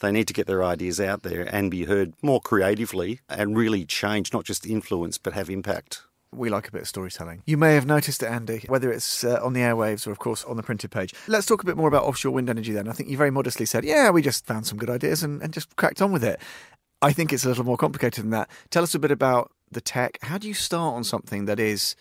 They 0.00 0.12
need 0.12 0.28
to 0.28 0.34
get 0.34 0.46
their 0.46 0.62
ideas 0.62 1.00
out 1.00 1.22
there 1.22 1.42
and 1.54 1.70
be 1.70 1.84
heard 1.84 2.12
more 2.22 2.40
creatively 2.40 3.20
and 3.28 3.56
really 3.56 3.86
change, 3.86 4.32
not 4.32 4.44
just 4.44 4.66
influence, 4.66 5.16
but 5.16 5.32
have 5.32 5.48
impact 5.48 6.02
we 6.34 6.48
like 6.48 6.68
a 6.68 6.72
bit 6.72 6.82
of 6.82 6.88
storytelling. 6.88 7.42
You 7.46 7.56
may 7.56 7.74
have 7.74 7.86
noticed 7.86 8.22
it, 8.22 8.26
Andy, 8.26 8.64
whether 8.68 8.90
it's 8.90 9.22
uh, 9.22 9.38
on 9.42 9.52
the 9.52 9.60
airwaves 9.60 10.06
or, 10.06 10.12
of 10.12 10.18
course, 10.18 10.44
on 10.44 10.56
the 10.56 10.62
printed 10.62 10.90
page. 10.90 11.14
Let's 11.28 11.46
talk 11.46 11.62
a 11.62 11.66
bit 11.66 11.76
more 11.76 11.88
about 11.88 12.04
offshore 12.04 12.32
wind 12.32 12.48
energy 12.48 12.72
then. 12.72 12.88
I 12.88 12.92
think 12.92 13.08
you 13.08 13.16
very 13.16 13.30
modestly 13.30 13.66
said, 13.66 13.84
yeah, 13.84 14.10
we 14.10 14.22
just 14.22 14.46
found 14.46 14.66
some 14.66 14.78
good 14.78 14.90
ideas 14.90 15.22
and, 15.22 15.42
and 15.42 15.52
just 15.52 15.74
cracked 15.76 16.00
on 16.00 16.10
with 16.10 16.24
it. 16.24 16.40
I 17.02 17.12
think 17.12 17.32
it's 17.32 17.44
a 17.44 17.48
little 17.48 17.64
more 17.64 17.76
complicated 17.76 18.24
than 18.24 18.30
that. 18.30 18.48
Tell 18.70 18.82
us 18.82 18.94
a 18.94 18.98
bit 18.98 19.10
about 19.10 19.50
the 19.70 19.80
tech. 19.80 20.18
How 20.22 20.38
do 20.38 20.48
you 20.48 20.54
start 20.54 20.94
on 20.94 21.04
something 21.04 21.44
that 21.46 21.60
is, 21.60 21.96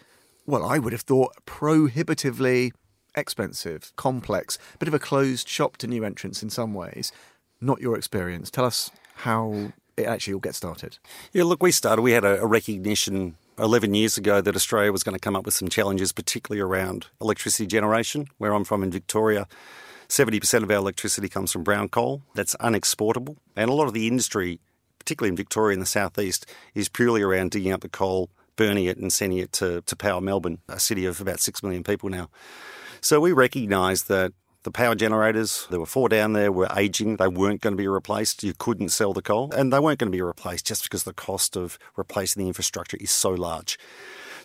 well, 0.45 0.63
I 0.63 0.77
would 0.77 0.93
have 0.93 1.01
thought 1.01 1.33
prohibitively 1.45 2.71
expensive, 3.15 3.91
complex, 3.95 4.57
a 4.75 4.77
bit 4.77 4.87
of 4.87 4.93
a 4.93 4.99
closed 4.99 5.49
shop 5.49 5.77
to 5.77 5.87
new 5.87 6.05
entrants 6.05 6.43
in 6.43 6.49
some 6.49 6.73
ways? 6.73 7.11
Not 7.59 7.81
your 7.81 7.97
experience. 7.97 8.49
Tell 8.49 8.65
us 8.65 8.91
how 9.15 9.73
it 9.97 10.05
actually 10.05 10.35
all 10.35 10.39
get 10.39 10.55
started. 10.55 10.99
Yeah, 11.33 11.43
look, 11.43 11.61
we 11.61 11.71
started, 11.71 12.01
we 12.01 12.13
had 12.13 12.23
a, 12.23 12.41
a 12.41 12.45
recognition 12.45 13.35
11 13.57 13.93
years 13.93 14.17
ago 14.17 14.41
that 14.41 14.55
Australia 14.55 14.91
was 14.91 15.03
going 15.03 15.15
to 15.15 15.19
come 15.19 15.35
up 15.35 15.45
with 15.45 15.53
some 15.53 15.69
challenges, 15.69 16.11
particularly 16.11 16.61
around 16.61 17.07
electricity 17.19 17.67
generation. 17.67 18.27
Where 18.37 18.53
I'm 18.53 18.63
from 18.63 18.83
in 18.83 18.91
Victoria, 18.91 19.47
70% 20.07 20.63
of 20.63 20.71
our 20.71 20.77
electricity 20.77 21.29
comes 21.29 21.51
from 21.51 21.63
brown 21.63 21.89
coal. 21.89 22.23
That's 22.35 22.55
unexportable. 22.59 23.37
And 23.55 23.69
a 23.69 23.73
lot 23.73 23.87
of 23.87 23.93
the 23.93 24.07
industry, 24.07 24.59
particularly 24.99 25.29
in 25.29 25.35
Victoria 25.35 25.73
in 25.73 25.79
the 25.79 25.85
southeast, 25.85 26.45
is 26.75 26.89
purely 26.89 27.21
around 27.21 27.51
digging 27.51 27.71
up 27.71 27.81
the 27.81 27.89
coal, 27.89 28.29
burning 28.55 28.85
it, 28.85 28.97
and 28.97 29.11
sending 29.11 29.39
it 29.39 29.51
to, 29.53 29.81
to 29.81 29.95
power 29.95 30.21
Melbourne, 30.21 30.59
a 30.67 30.79
city 30.79 31.05
of 31.05 31.21
about 31.21 31.39
6 31.39 31.63
million 31.63 31.83
people 31.83 32.09
now. 32.09 32.29
So 33.01 33.19
we 33.19 33.31
recognise 33.31 34.03
that 34.03 34.33
the 34.63 34.71
power 34.71 34.95
generators, 34.95 35.67
there 35.69 35.79
were 35.79 35.85
four 35.85 36.07
down 36.09 36.33
there, 36.33 36.51
were 36.51 36.69
aging. 36.75 37.15
They 37.17 37.27
weren't 37.27 37.61
going 37.61 37.73
to 37.73 37.81
be 37.81 37.87
replaced. 37.87 38.43
You 38.43 38.53
couldn't 38.57 38.89
sell 38.89 39.13
the 39.13 39.21
coal, 39.21 39.51
and 39.55 39.73
they 39.73 39.79
weren't 39.79 39.99
going 39.99 40.11
to 40.11 40.15
be 40.15 40.21
replaced 40.21 40.67
just 40.67 40.83
because 40.83 41.03
the 41.03 41.13
cost 41.13 41.55
of 41.55 41.79
replacing 41.95 42.43
the 42.43 42.47
infrastructure 42.47 42.97
is 42.99 43.11
so 43.11 43.31
large. 43.31 43.79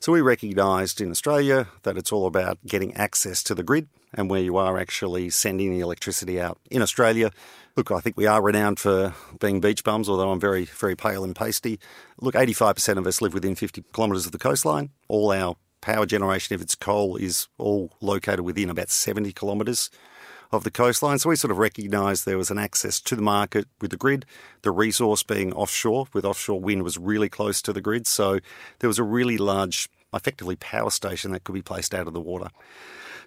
So 0.00 0.12
we 0.12 0.20
recognised 0.20 1.00
in 1.00 1.10
Australia 1.10 1.68
that 1.82 1.96
it's 1.96 2.12
all 2.12 2.26
about 2.26 2.58
getting 2.66 2.94
access 2.94 3.42
to 3.44 3.54
the 3.54 3.62
grid 3.62 3.88
and 4.14 4.30
where 4.30 4.40
you 4.40 4.56
are 4.56 4.78
actually 4.78 5.30
sending 5.30 5.72
the 5.72 5.80
electricity 5.80 6.40
out. 6.40 6.58
In 6.70 6.82
Australia, 6.82 7.30
look, 7.76 7.90
I 7.90 8.00
think 8.00 8.16
we 8.16 8.26
are 8.26 8.42
renowned 8.42 8.78
for 8.78 9.14
being 9.40 9.60
beach 9.60 9.84
bums, 9.84 10.08
although 10.08 10.30
I'm 10.30 10.40
very, 10.40 10.64
very 10.64 10.96
pale 10.96 11.24
and 11.24 11.34
pasty. 11.34 11.78
Look, 12.20 12.34
85% 12.34 12.98
of 12.98 13.06
us 13.06 13.20
live 13.20 13.34
within 13.34 13.54
50 13.54 13.84
kilometres 13.92 14.26
of 14.26 14.32
the 14.32 14.38
coastline. 14.38 14.90
All 15.08 15.32
our 15.32 15.56
power 15.86 16.04
generation, 16.04 16.52
if 16.52 16.60
it's 16.60 16.74
coal, 16.74 17.14
is 17.14 17.46
all 17.58 17.92
located 18.00 18.40
within 18.40 18.68
about 18.68 18.90
70 18.90 19.32
kilometres 19.32 19.88
of 20.50 20.64
the 20.64 20.70
coastline. 20.70 21.20
So 21.20 21.28
we 21.28 21.36
sort 21.36 21.52
of 21.52 21.58
recognised 21.58 22.26
there 22.26 22.36
was 22.36 22.50
an 22.50 22.58
access 22.58 23.00
to 23.02 23.14
the 23.14 23.22
market 23.22 23.68
with 23.80 23.92
the 23.92 23.96
grid, 23.96 24.26
the 24.62 24.72
resource 24.72 25.22
being 25.22 25.52
offshore, 25.52 26.08
with 26.12 26.24
offshore 26.24 26.60
wind 26.60 26.82
was 26.82 26.98
really 26.98 27.28
close 27.28 27.62
to 27.62 27.72
the 27.72 27.80
grid. 27.80 28.08
So 28.08 28.40
there 28.80 28.88
was 28.88 28.98
a 28.98 29.04
really 29.04 29.38
large, 29.38 29.88
effectively, 30.12 30.56
power 30.56 30.90
station 30.90 31.30
that 31.30 31.44
could 31.44 31.54
be 31.54 31.62
placed 31.62 31.94
out 31.94 32.08
of 32.08 32.14
the 32.14 32.20
water. 32.20 32.48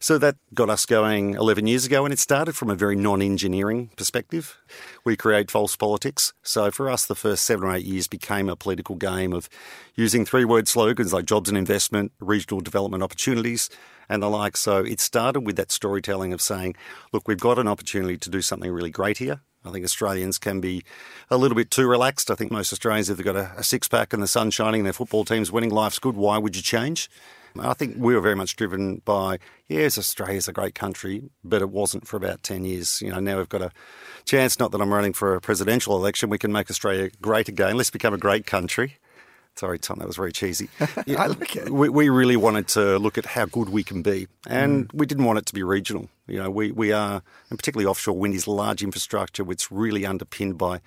So 0.02 0.18
that 0.18 0.38
got 0.54 0.70
us 0.70 0.86
going 0.86 1.34
11 1.34 1.68
years 1.68 1.86
ago, 1.86 2.06
and 2.06 2.14
it 2.14 2.20
started 2.20 2.56
from 2.56 2.70
a 2.70 2.76
very 2.76 2.96
non 2.96 3.22
engineering 3.22 3.90
perspective. 3.98 4.58
We 5.04 5.18
create 5.18 5.52
false 5.52 5.76
politics. 5.76 6.32
So 6.42 6.72
for 6.72 6.90
us, 6.90 7.06
the 7.06 7.16
first 7.16 7.44
seven 7.44 7.68
or 7.68 7.76
eight 7.76 7.86
years 7.86 8.08
became 8.08 8.48
a 8.48 8.56
political 8.56 8.96
game 8.96 9.34
of 9.34 9.50
using 9.96 10.24
three 10.24 10.46
word 10.46 10.70
slogans 10.70 11.12
like 11.12 11.26
jobs 11.26 11.50
and 11.50 11.58
investment, 11.58 12.14
regional 12.22 12.62
development 12.62 13.04
opportunities, 13.04 13.70
and 14.08 14.24
the 14.24 14.30
like. 14.30 14.56
So 14.56 14.78
it 14.78 15.02
started 15.02 15.42
with 15.42 15.58
that 15.58 15.72
storytelling 15.72 16.32
of 16.32 16.42
saying, 16.42 16.76
look, 17.12 17.28
we've 17.28 17.40
got 17.40 17.60
an 17.60 17.68
opportunity 17.68 18.18
to 18.18 18.30
do 18.30 18.42
something 18.42 18.72
really 18.72 18.92
great 18.92 19.18
here. 19.18 19.42
I 19.66 19.72
think 19.72 19.84
Australians 19.84 20.38
can 20.38 20.62
be 20.62 20.84
a 21.30 21.38
little 21.38 21.56
bit 21.56 21.70
too 21.70 21.88
relaxed. 21.88 22.32
I 22.32 22.36
think 22.36 22.52
most 22.52 22.72
Australians, 22.72 23.10
if 23.10 23.18
they've 23.18 23.26
got 23.26 23.36
a, 23.36 23.52
a 23.58 23.64
six 23.64 23.88
pack 23.88 24.14
and 24.14 24.24
the 24.24 24.28
sun 24.28 24.52
shining, 24.52 24.82
and 24.82 24.86
their 24.86 24.94
football 24.94 25.26
team's 25.26 25.52
winning, 25.52 25.70
life's 25.70 26.00
good. 26.00 26.16
Why 26.16 26.38
would 26.38 26.56
you 26.56 26.62
change? 26.62 27.10
I 27.60 27.74
think 27.74 27.96
we 27.98 28.14
were 28.14 28.22
very 28.22 28.36
much 28.36 28.56
driven 28.56 29.02
by, 29.06 29.40
yes, 29.68 29.98
Australia's 29.98 30.48
a 30.48 30.54
great 30.54 30.76
country, 30.76 31.24
but 31.44 31.62
it 31.62 31.70
wasn't 31.70 32.08
for 32.08 32.16
about 32.16 32.44
10 32.44 32.64
years. 32.64 33.02
You 33.02 33.12
know, 33.12 33.20
now 33.20 33.38
we've 33.38 33.50
got 33.50 33.62
a 33.62 33.72
chance, 34.26 34.60
not 34.60 34.72
that 34.72 34.82
I'm 34.82 34.94
running 34.94 35.14
for 35.14 35.36
a 35.36 35.42
presidential 35.42 35.96
election, 35.96 36.30
we 36.30 36.38
can 36.38 36.52
make 36.52 36.70
Australia 36.70 37.10
great 37.22 37.50
again. 37.50 37.76
Let's 37.76 37.90
become 37.90 38.14
a 38.14 38.18
great 38.18 38.46
country. 38.46 38.98
Sorry, 39.60 39.78
Tom, 39.78 40.00
that 40.00 40.08
was 40.08 40.16
very 40.16 40.32
cheesy. 40.32 40.70
I 40.80 41.28
like 41.28 41.58
it. 41.58 41.70
We, 41.70 41.90
we, 41.90 42.08
really 42.08 42.38
wanted 42.38 42.70
to 42.70 42.98
look 42.98 43.18
at 43.18 43.26
how 43.26 43.44
good 43.44 43.68
we 43.68 43.84
can 43.84 44.02
be, 44.02 44.30
and 44.48 44.88
mm. 44.88 44.94
we 44.94 45.06
didn't 45.06 45.26
want 45.26 45.38
it 45.38 45.46
to 45.48 45.54
be 45.54 45.64
regional. 45.64 46.08
You 46.28 46.42
know, 46.42 46.50
we, 46.50 46.72
we 46.72 46.94
are, 46.94 47.22
and 47.50 47.60
particularly 47.60 47.86
offshore 47.86 48.18
wind 48.18 48.36
is 48.36 48.48
large 48.48 48.82
infrastructure, 48.82 49.44
which 49.44 49.64
is 49.64 49.68
really 49.70 50.06
underpinned 50.06 50.58
by 50.58 50.80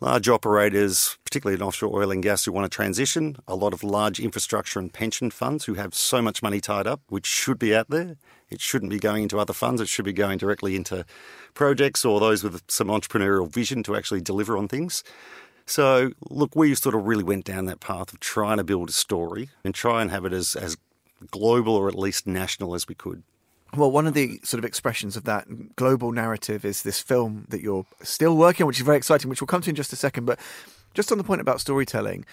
large 0.00 0.30
operators, 0.30 1.18
particularly 1.24 1.60
in 1.60 1.62
offshore 1.62 1.94
oil 1.94 2.10
and 2.10 2.22
gas, 2.22 2.46
who 2.46 2.52
want 2.52 2.64
to 2.64 2.74
transition. 2.74 3.36
A 3.46 3.54
lot 3.54 3.74
of 3.74 3.84
large 3.84 4.18
infrastructure 4.18 4.78
and 4.78 4.90
pension 4.90 5.30
funds 5.30 5.66
who 5.66 5.74
have 5.74 5.94
so 5.94 6.22
much 6.22 6.42
money 6.42 6.62
tied 6.62 6.86
up, 6.86 7.02
which 7.10 7.26
should 7.26 7.58
be 7.58 7.76
out 7.76 7.90
there. 7.90 8.16
It 8.48 8.62
shouldn't 8.62 8.90
be 8.90 8.98
going 8.98 9.24
into 9.24 9.38
other 9.38 9.52
funds. 9.52 9.82
It 9.82 9.88
should 9.88 10.06
be 10.06 10.14
going 10.14 10.38
directly 10.38 10.74
into 10.74 11.04
projects 11.52 12.02
or 12.02 12.18
those 12.18 12.42
with 12.42 12.62
some 12.68 12.88
entrepreneurial 12.88 13.52
vision 13.52 13.82
to 13.82 13.94
actually 13.94 14.22
deliver 14.22 14.56
on 14.56 14.68
things. 14.68 15.02
So, 15.66 16.12
look, 16.30 16.54
we 16.54 16.74
sort 16.74 16.94
of 16.94 17.04
really 17.04 17.24
went 17.24 17.44
down 17.44 17.66
that 17.66 17.80
path 17.80 18.12
of 18.12 18.20
trying 18.20 18.58
to 18.58 18.64
build 18.64 18.88
a 18.88 18.92
story 18.92 19.50
and 19.64 19.74
try 19.74 20.00
and 20.00 20.10
have 20.10 20.24
it 20.24 20.32
as, 20.32 20.54
as 20.54 20.76
global 21.30 21.74
or 21.74 21.88
at 21.88 21.94
least 21.96 22.26
national 22.26 22.74
as 22.74 22.86
we 22.86 22.94
could. 22.94 23.24
Well, 23.76 23.90
one 23.90 24.06
of 24.06 24.14
the 24.14 24.40
sort 24.44 24.58
of 24.60 24.64
expressions 24.64 25.16
of 25.16 25.24
that 25.24 25.74
global 25.74 26.12
narrative 26.12 26.64
is 26.64 26.82
this 26.82 27.00
film 27.00 27.46
that 27.48 27.60
you're 27.60 27.84
still 28.02 28.36
working 28.36 28.64
on, 28.64 28.68
which 28.68 28.78
is 28.78 28.86
very 28.86 28.96
exciting, 28.96 29.28
which 29.28 29.40
we'll 29.40 29.46
come 29.48 29.60
to 29.62 29.70
in 29.70 29.76
just 29.76 29.92
a 29.92 29.96
second. 29.96 30.24
But 30.24 30.38
just 30.94 31.10
on 31.10 31.18
the 31.18 31.24
point 31.24 31.40
about 31.40 31.60
storytelling, 31.60 32.24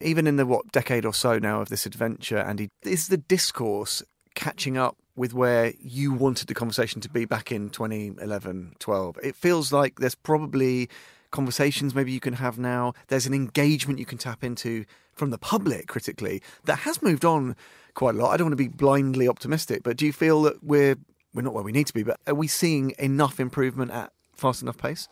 even 0.00 0.26
in 0.26 0.36
the 0.36 0.46
what 0.46 0.72
decade 0.72 1.04
or 1.04 1.12
so 1.12 1.38
now 1.38 1.60
of 1.60 1.68
this 1.68 1.84
adventure, 1.84 2.38
Andy, 2.38 2.70
is 2.82 3.08
the 3.08 3.18
discourse 3.18 4.02
catching 4.34 4.78
up 4.78 4.96
with 5.14 5.34
where 5.34 5.74
you 5.80 6.12
wanted 6.12 6.46
the 6.46 6.54
conversation 6.54 7.00
to 7.02 7.08
be 7.08 7.26
back 7.26 7.52
in 7.52 7.68
2011, 7.68 8.76
12? 8.78 9.18
It 9.22 9.36
feels 9.36 9.72
like 9.72 10.00
there's 10.00 10.14
probably 10.14 10.88
conversations 11.30 11.94
maybe 11.94 12.12
you 12.12 12.20
can 12.20 12.34
have 12.34 12.58
now. 12.58 12.94
There's 13.08 13.26
an 13.26 13.34
engagement 13.34 13.98
you 13.98 14.06
can 14.06 14.18
tap 14.18 14.42
into 14.42 14.84
from 15.12 15.30
the 15.30 15.38
public 15.38 15.88
critically 15.88 16.42
that 16.64 16.80
has 16.80 17.02
moved 17.02 17.24
on 17.24 17.56
quite 17.94 18.14
a 18.14 18.18
lot. 18.18 18.30
I 18.30 18.36
don't 18.36 18.46
want 18.46 18.58
to 18.58 18.64
be 18.64 18.68
blindly 18.68 19.28
optimistic, 19.28 19.82
but 19.82 19.96
do 19.96 20.06
you 20.06 20.12
feel 20.12 20.42
that 20.42 20.62
we're 20.62 20.96
we're 21.34 21.42
not 21.42 21.52
where 21.52 21.64
we 21.64 21.72
need 21.72 21.86
to 21.86 21.94
be, 21.94 22.02
but 22.02 22.18
are 22.26 22.34
we 22.34 22.48
seeing 22.48 22.94
enough 22.98 23.38
improvement 23.38 23.90
at 23.90 24.12
fast 24.34 24.62
enough 24.62 24.78
pace? 24.78 25.08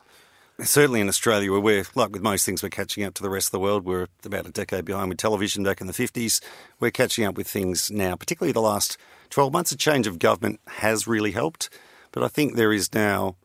Certainly 0.59 1.03
in 1.03 1.09
Australia, 1.09 1.53
where 1.53 1.61
we're, 1.61 1.85
like 1.95 2.11
with 2.11 2.23
most 2.23 2.47
things, 2.47 2.63
we're 2.63 2.71
catching 2.71 3.05
up 3.05 3.13
to 3.15 3.23
the 3.23 3.29
rest 3.29 3.49
of 3.49 3.53
the 3.53 3.61
world. 3.61 3.85
We're 3.85 4.07
about 4.25 4.47
a 4.47 4.51
decade 4.51 4.87
behind 4.87 5.11
with 5.11 5.19
television 5.19 5.63
back 5.63 5.83
in 5.83 5.87
the 5.87 5.93
50s. 5.93 6.43
We're 6.81 6.91
catching 6.91 7.27
up 7.27 7.37
with 7.37 7.47
things 7.47 7.91
now, 7.91 8.17
particularly 8.17 8.53
the 8.53 8.63
last 8.63 8.97
12 9.31 9.53
months. 9.53 9.73
A 9.73 9.77
change 9.77 10.07
of 10.07 10.19
government 10.19 10.61
has 10.67 11.07
really 11.07 11.33
helped, 11.33 11.69
but 12.11 12.23
I 12.23 12.29
think 12.29 12.57
there 12.57 12.73
is 12.73 12.95
now, 12.95 13.37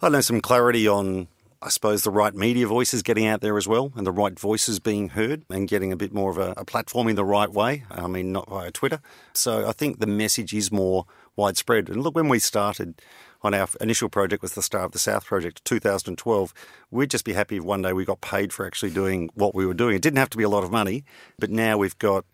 I 0.00 0.06
don't 0.06 0.12
know, 0.12 0.20
some 0.20 0.40
clarity 0.40 0.86
on 0.86 1.26
I 1.66 1.68
suppose 1.68 2.04
the 2.04 2.12
right 2.12 2.32
media 2.32 2.68
voices 2.68 3.02
getting 3.02 3.26
out 3.26 3.40
there 3.40 3.58
as 3.58 3.66
well, 3.66 3.92
and 3.96 4.06
the 4.06 4.12
right 4.12 4.38
voices 4.38 4.78
being 4.78 5.08
heard, 5.08 5.42
and 5.50 5.66
getting 5.66 5.90
a 5.90 5.96
bit 5.96 6.14
more 6.14 6.30
of 6.30 6.38
a, 6.38 6.54
a 6.56 6.64
platform 6.64 7.08
in 7.08 7.16
the 7.16 7.24
right 7.24 7.50
way. 7.50 7.82
I 7.90 8.06
mean, 8.06 8.30
not 8.30 8.48
via 8.48 8.70
Twitter. 8.70 9.00
So 9.32 9.68
I 9.68 9.72
think 9.72 9.98
the 9.98 10.06
message 10.06 10.54
is 10.54 10.70
more 10.70 11.06
widespread. 11.34 11.88
And 11.88 12.04
look, 12.04 12.14
when 12.14 12.28
we 12.28 12.38
started 12.38 13.02
on 13.42 13.52
our 13.52 13.68
initial 13.80 14.08
project 14.08 14.42
was 14.42 14.52
the 14.52 14.62
Star 14.62 14.82
of 14.82 14.92
the 14.92 15.00
South 15.00 15.26
project, 15.26 15.64
2012. 15.64 16.54
We'd 16.92 17.10
just 17.10 17.24
be 17.24 17.32
happy 17.32 17.56
if 17.56 17.64
one 17.64 17.82
day 17.82 17.92
we 17.92 18.04
got 18.04 18.20
paid 18.20 18.52
for 18.52 18.64
actually 18.64 18.92
doing 18.92 19.30
what 19.34 19.52
we 19.52 19.66
were 19.66 19.74
doing. 19.74 19.96
It 19.96 20.02
didn't 20.02 20.18
have 20.18 20.30
to 20.30 20.38
be 20.38 20.44
a 20.44 20.48
lot 20.48 20.62
of 20.62 20.70
money, 20.70 21.04
but 21.36 21.50
now 21.50 21.78
we've 21.78 21.98
got 21.98 22.24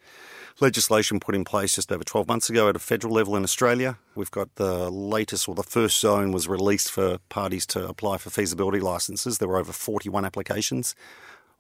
legislation 0.61 1.21
put 1.21 1.35
in 1.35 1.45
place 1.45 1.75
just 1.75 1.91
over 1.93 2.05
12 2.05 2.29
months 2.29 2.51
ago 2.51 2.69
at 2.69 2.77
a 2.77 2.81
federal 2.81 3.15
level 3.15 3.37
in 3.37 3.43
Australia. 3.43 3.99
We've 4.15 4.31
got 4.31 4.55
the 4.57 4.91
latest, 4.91 5.49
or 5.49 5.55
the 5.55 5.63
first 5.63 6.01
zone 6.01 6.33
was 6.33 6.49
released 6.49 6.91
for 6.91 7.19
parties 7.29 7.67
to 7.67 7.89
apply 7.89 8.19
for 8.19 8.31
feasibility 8.31 8.81
licenses. 8.81 9.39
There 9.39 9.49
were 9.49 9.59
over 9.59 9.73
41 9.73 10.25
applications, 10.25 10.95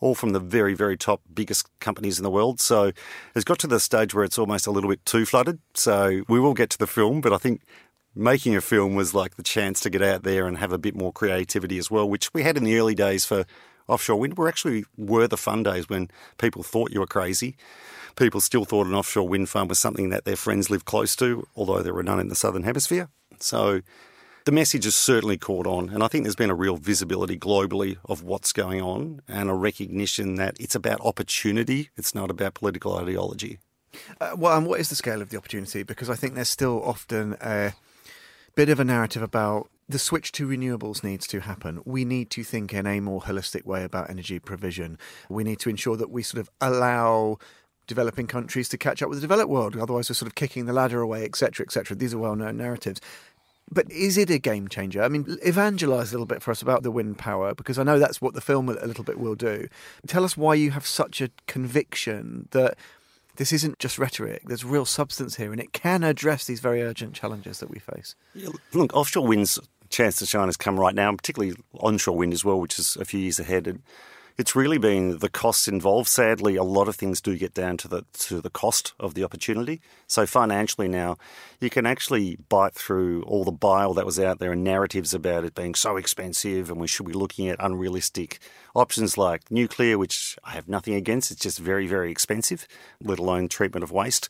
all 0.00 0.14
from 0.14 0.30
the 0.30 0.40
very, 0.40 0.74
very 0.74 0.96
top, 0.96 1.22
biggest 1.32 1.68
companies 1.80 2.18
in 2.18 2.22
the 2.22 2.30
world. 2.30 2.60
So 2.60 2.92
it's 3.34 3.44
got 3.44 3.58
to 3.60 3.66
the 3.66 3.80
stage 3.80 4.14
where 4.14 4.24
it's 4.24 4.38
almost 4.38 4.66
a 4.66 4.70
little 4.70 4.90
bit 4.90 5.04
too 5.04 5.24
flooded. 5.24 5.60
So 5.74 6.22
we 6.28 6.40
will 6.40 6.54
get 6.54 6.70
to 6.70 6.78
the 6.78 6.86
film, 6.86 7.20
but 7.20 7.32
I 7.32 7.38
think 7.38 7.62
making 8.14 8.54
a 8.54 8.60
film 8.60 8.94
was 8.94 9.14
like 9.14 9.36
the 9.36 9.42
chance 9.42 9.80
to 9.80 9.90
get 9.90 10.02
out 10.02 10.22
there 10.22 10.46
and 10.46 10.58
have 10.58 10.72
a 10.72 10.78
bit 10.78 10.94
more 10.94 11.12
creativity 11.12 11.78
as 11.78 11.90
well, 11.90 12.08
which 12.08 12.32
we 12.34 12.42
had 12.42 12.56
in 12.56 12.64
the 12.64 12.78
early 12.78 12.94
days 12.94 13.24
for 13.24 13.44
offshore 13.88 14.18
wind. 14.18 14.36
We 14.36 14.46
actually 14.48 14.84
were 14.96 15.26
the 15.26 15.36
fun 15.36 15.62
days 15.62 15.88
when 15.88 16.10
people 16.38 16.62
thought 16.62 16.92
you 16.92 17.00
were 17.00 17.06
crazy 17.06 17.56
people 18.16 18.40
still 18.40 18.64
thought 18.64 18.86
an 18.86 18.94
offshore 18.94 19.28
wind 19.28 19.48
farm 19.48 19.68
was 19.68 19.78
something 19.78 20.10
that 20.10 20.24
their 20.24 20.36
friends 20.36 20.70
lived 20.70 20.84
close 20.84 21.16
to, 21.16 21.46
although 21.56 21.82
there 21.82 21.94
were 21.94 22.02
none 22.02 22.20
in 22.20 22.28
the 22.28 22.34
southern 22.34 22.62
hemisphere. 22.62 23.08
So 23.38 23.82
the 24.44 24.52
message 24.52 24.84
has 24.84 24.94
certainly 24.94 25.38
caught 25.38 25.66
on, 25.66 25.88
and 25.90 26.02
I 26.02 26.08
think 26.08 26.24
there's 26.24 26.36
been 26.36 26.50
a 26.50 26.54
real 26.54 26.76
visibility 26.76 27.38
globally 27.38 27.96
of 28.06 28.22
what's 28.22 28.52
going 28.52 28.80
on 28.80 29.22
and 29.28 29.48
a 29.48 29.54
recognition 29.54 30.34
that 30.36 30.56
it's 30.58 30.74
about 30.74 31.00
opportunity, 31.00 31.90
it's 31.96 32.14
not 32.14 32.30
about 32.30 32.54
political 32.54 32.96
ideology. 32.96 33.58
Uh, 34.20 34.34
well, 34.36 34.56
and 34.56 34.66
what 34.66 34.80
is 34.80 34.88
the 34.88 34.94
scale 34.94 35.22
of 35.22 35.30
the 35.30 35.36
opportunity? 35.36 35.82
Because 35.82 36.08
I 36.10 36.14
think 36.14 36.34
there's 36.34 36.48
still 36.48 36.82
often 36.82 37.36
a 37.40 37.74
bit 38.54 38.68
of 38.68 38.80
a 38.80 38.84
narrative 38.84 39.22
about 39.22 39.68
the 39.88 39.98
switch 39.98 40.32
to 40.32 40.48
renewables 40.48 41.04
needs 41.04 41.26
to 41.28 41.40
happen. 41.40 41.80
We 41.84 42.04
need 42.04 42.30
to 42.30 42.44
think 42.44 42.72
in 42.72 42.86
a 42.86 43.00
more 43.00 43.20
holistic 43.20 43.64
way 43.64 43.84
about 43.84 44.10
energy 44.10 44.38
provision. 44.38 44.98
We 45.28 45.44
need 45.44 45.60
to 45.60 45.70
ensure 45.70 45.96
that 45.96 46.10
we 46.10 46.22
sort 46.22 46.40
of 46.40 46.50
allow 46.60 47.38
developing 47.94 48.26
countries 48.26 48.68
to 48.70 48.78
catch 48.78 49.02
up 49.02 49.08
with 49.08 49.18
the 49.18 49.22
developed 49.22 49.50
world. 49.50 49.76
Otherwise, 49.76 50.08
we're 50.08 50.14
sort 50.14 50.28
of 50.28 50.34
kicking 50.34 50.66
the 50.66 50.72
ladder 50.72 51.00
away, 51.00 51.24
etc., 51.24 51.64
etc. 51.64 51.96
These 51.96 52.14
are 52.14 52.18
well-known 52.18 52.56
narratives. 52.56 53.00
But 53.70 53.90
is 53.90 54.18
it 54.18 54.28
a 54.28 54.38
game 54.38 54.68
changer? 54.68 55.02
I 55.02 55.08
mean, 55.08 55.38
evangelize 55.42 56.10
a 56.10 56.14
little 56.14 56.26
bit 56.26 56.42
for 56.42 56.50
us 56.50 56.60
about 56.60 56.82
the 56.82 56.90
wind 56.90 57.16
power, 57.16 57.54
because 57.54 57.78
I 57.78 57.84
know 57.84 57.98
that's 57.98 58.20
what 58.20 58.34
the 58.34 58.40
film 58.40 58.68
a 58.68 58.86
little 58.86 59.04
bit 59.04 59.18
will 59.18 59.34
do. 59.34 59.68
Tell 60.06 60.24
us 60.24 60.36
why 60.36 60.54
you 60.54 60.72
have 60.72 60.86
such 60.86 61.20
a 61.20 61.30
conviction 61.46 62.48
that 62.50 62.76
this 63.36 63.52
isn't 63.52 63.78
just 63.78 63.98
rhetoric. 63.98 64.42
There's 64.44 64.64
real 64.64 64.84
substance 64.84 65.36
here, 65.36 65.52
and 65.52 65.60
it 65.60 65.72
can 65.72 66.04
address 66.04 66.46
these 66.46 66.60
very 66.60 66.82
urgent 66.82 67.14
challenges 67.14 67.60
that 67.60 67.70
we 67.70 67.78
face. 67.78 68.14
Yeah, 68.34 68.50
look, 68.74 68.94
offshore 68.94 69.26
wind's 69.26 69.58
chance 69.88 70.16
to 70.16 70.26
shine 70.26 70.48
has 70.48 70.56
come 70.58 70.78
right 70.78 70.94
now, 70.94 71.10
particularly 71.14 71.56
onshore 71.80 72.16
wind 72.16 72.34
as 72.34 72.44
well, 72.44 72.60
which 72.60 72.78
is 72.78 72.96
a 72.96 73.06
few 73.06 73.20
years 73.20 73.38
ahead. 73.38 73.66
And 73.66 73.82
it's 74.38 74.56
really 74.56 74.78
been 74.78 75.18
the 75.18 75.28
costs 75.28 75.68
involved. 75.68 76.08
Sadly, 76.08 76.56
a 76.56 76.62
lot 76.62 76.88
of 76.88 76.96
things 76.96 77.20
do 77.20 77.36
get 77.36 77.54
down 77.54 77.76
to 77.78 77.88
the 77.88 78.04
to 78.14 78.40
the 78.40 78.50
cost 78.50 78.94
of 78.98 79.14
the 79.14 79.24
opportunity. 79.24 79.80
So 80.06 80.26
financially 80.26 80.88
now, 80.88 81.16
you 81.60 81.70
can 81.70 81.86
actually 81.86 82.36
bite 82.48 82.74
through 82.74 83.22
all 83.22 83.44
the 83.44 83.52
bile 83.52 83.94
that 83.94 84.06
was 84.06 84.18
out 84.18 84.38
there 84.38 84.52
and 84.52 84.64
narratives 84.64 85.14
about 85.14 85.44
it 85.44 85.54
being 85.54 85.74
so 85.74 85.96
expensive 85.96 86.70
and 86.70 86.80
we 86.80 86.86
should 86.86 87.06
be 87.06 87.12
looking 87.12 87.48
at 87.48 87.56
unrealistic 87.60 88.38
options 88.74 89.18
like 89.18 89.50
nuclear, 89.50 89.98
which 89.98 90.38
I 90.44 90.52
have 90.52 90.68
nothing 90.68 90.94
against. 90.94 91.30
It's 91.30 91.42
just 91.42 91.58
very, 91.58 91.86
very 91.86 92.10
expensive, 92.10 92.66
let 93.02 93.18
alone 93.18 93.48
treatment 93.48 93.84
of 93.84 93.92
waste. 93.92 94.28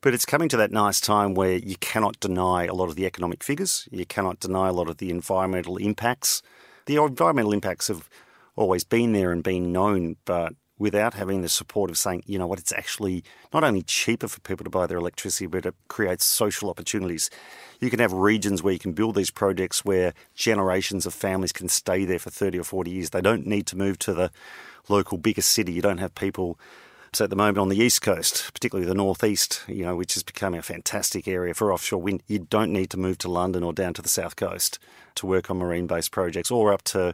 But 0.00 0.14
it's 0.14 0.26
coming 0.26 0.48
to 0.48 0.56
that 0.56 0.72
nice 0.72 1.00
time 1.00 1.34
where 1.34 1.56
you 1.56 1.76
cannot 1.76 2.18
deny 2.18 2.64
a 2.64 2.74
lot 2.74 2.88
of 2.88 2.96
the 2.96 3.06
economic 3.06 3.44
figures. 3.44 3.88
You 3.92 4.04
cannot 4.04 4.40
deny 4.40 4.68
a 4.68 4.72
lot 4.72 4.88
of 4.88 4.96
the 4.96 5.10
environmental 5.10 5.76
impacts. 5.76 6.42
The 6.86 6.96
environmental 6.96 7.52
impacts 7.52 7.88
of 7.88 8.10
always 8.56 8.84
been 8.84 9.12
there 9.12 9.32
and 9.32 9.42
been 9.42 9.72
known, 9.72 10.16
but 10.24 10.54
without 10.78 11.14
having 11.14 11.42
the 11.42 11.48
support 11.48 11.90
of 11.90 11.96
saying, 11.96 12.22
you 12.26 12.38
know 12.38 12.46
what, 12.46 12.58
it's 12.58 12.72
actually 12.72 13.22
not 13.52 13.62
only 13.62 13.82
cheaper 13.82 14.26
for 14.26 14.40
people 14.40 14.64
to 14.64 14.70
buy 14.70 14.86
their 14.86 14.98
electricity, 14.98 15.46
but 15.46 15.64
it 15.64 15.74
creates 15.88 16.24
social 16.24 16.68
opportunities. 16.68 17.30
You 17.80 17.88
can 17.88 18.00
have 18.00 18.12
regions 18.12 18.62
where 18.62 18.72
you 18.72 18.78
can 18.78 18.92
build 18.92 19.14
these 19.14 19.30
projects 19.30 19.84
where 19.84 20.12
generations 20.34 21.06
of 21.06 21.14
families 21.14 21.52
can 21.52 21.68
stay 21.68 22.04
there 22.04 22.18
for 22.18 22.30
30 22.30 22.58
or 22.58 22.64
40 22.64 22.90
years. 22.90 23.10
They 23.10 23.20
don't 23.20 23.46
need 23.46 23.66
to 23.68 23.76
move 23.76 23.98
to 24.00 24.12
the 24.12 24.30
local 24.88 25.18
biggest 25.18 25.52
city. 25.52 25.72
You 25.72 25.82
don't 25.82 25.98
have 25.98 26.14
people 26.14 26.58
so 27.14 27.24
at 27.24 27.30
the 27.30 27.36
moment 27.36 27.58
on 27.58 27.68
the 27.68 27.76
east 27.76 28.00
coast, 28.00 28.50
particularly 28.54 28.88
the 28.88 28.94
northeast, 28.94 29.62
you 29.68 29.84
know, 29.84 29.94
which 29.94 30.16
is 30.16 30.22
becoming 30.22 30.58
a 30.58 30.62
fantastic 30.62 31.28
area 31.28 31.52
for 31.52 31.70
offshore 31.70 32.00
wind, 32.00 32.22
you 32.26 32.38
don't 32.38 32.72
need 32.72 32.88
to 32.88 32.96
move 32.96 33.18
to 33.18 33.28
London 33.28 33.62
or 33.62 33.74
down 33.74 33.92
to 33.94 34.00
the 34.00 34.08
south 34.08 34.34
coast 34.34 34.78
to 35.16 35.26
work 35.26 35.50
on 35.50 35.58
marine-based 35.58 36.10
projects, 36.10 36.50
or 36.50 36.72
up 36.72 36.80
to 36.84 37.12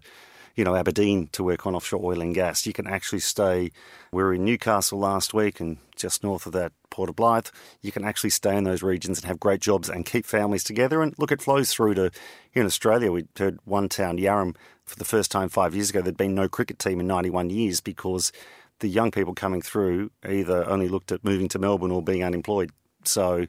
you 0.58 0.64
know, 0.64 0.74
Aberdeen 0.74 1.28
to 1.28 1.44
work 1.44 1.68
on 1.68 1.76
offshore 1.76 2.04
oil 2.04 2.20
and 2.20 2.34
gas. 2.34 2.66
You 2.66 2.72
can 2.72 2.88
actually 2.88 3.20
stay. 3.20 3.70
We 4.10 4.24
were 4.24 4.34
in 4.34 4.44
Newcastle 4.44 4.98
last 4.98 5.32
week 5.32 5.60
and 5.60 5.78
just 5.94 6.24
north 6.24 6.46
of 6.46 6.52
that, 6.52 6.72
Port 6.90 7.08
of 7.08 7.14
Blyth. 7.14 7.52
You 7.80 7.92
can 7.92 8.04
actually 8.04 8.30
stay 8.30 8.56
in 8.56 8.64
those 8.64 8.82
regions 8.82 9.18
and 9.18 9.28
have 9.28 9.38
great 9.38 9.60
jobs 9.60 9.88
and 9.88 10.04
keep 10.04 10.26
families 10.26 10.64
together. 10.64 11.00
And 11.00 11.14
look, 11.16 11.30
it 11.30 11.40
flows 11.40 11.72
through 11.72 11.94
to 11.94 12.10
here 12.50 12.62
in 12.62 12.66
Australia. 12.66 13.12
We 13.12 13.26
heard 13.38 13.60
one 13.66 13.88
town, 13.88 14.18
Yarram, 14.18 14.56
for 14.84 14.96
the 14.96 15.04
first 15.04 15.30
time 15.30 15.48
five 15.48 15.76
years 15.76 15.90
ago, 15.90 16.02
there'd 16.02 16.16
been 16.16 16.34
no 16.34 16.48
cricket 16.48 16.80
team 16.80 16.98
in 16.98 17.06
91 17.06 17.50
years 17.50 17.80
because 17.80 18.32
the 18.80 18.88
young 18.88 19.12
people 19.12 19.34
coming 19.34 19.62
through 19.62 20.10
either 20.28 20.68
only 20.68 20.88
looked 20.88 21.12
at 21.12 21.22
moving 21.22 21.46
to 21.50 21.60
Melbourne 21.60 21.92
or 21.92 22.02
being 22.02 22.24
unemployed. 22.24 22.72
So 23.04 23.46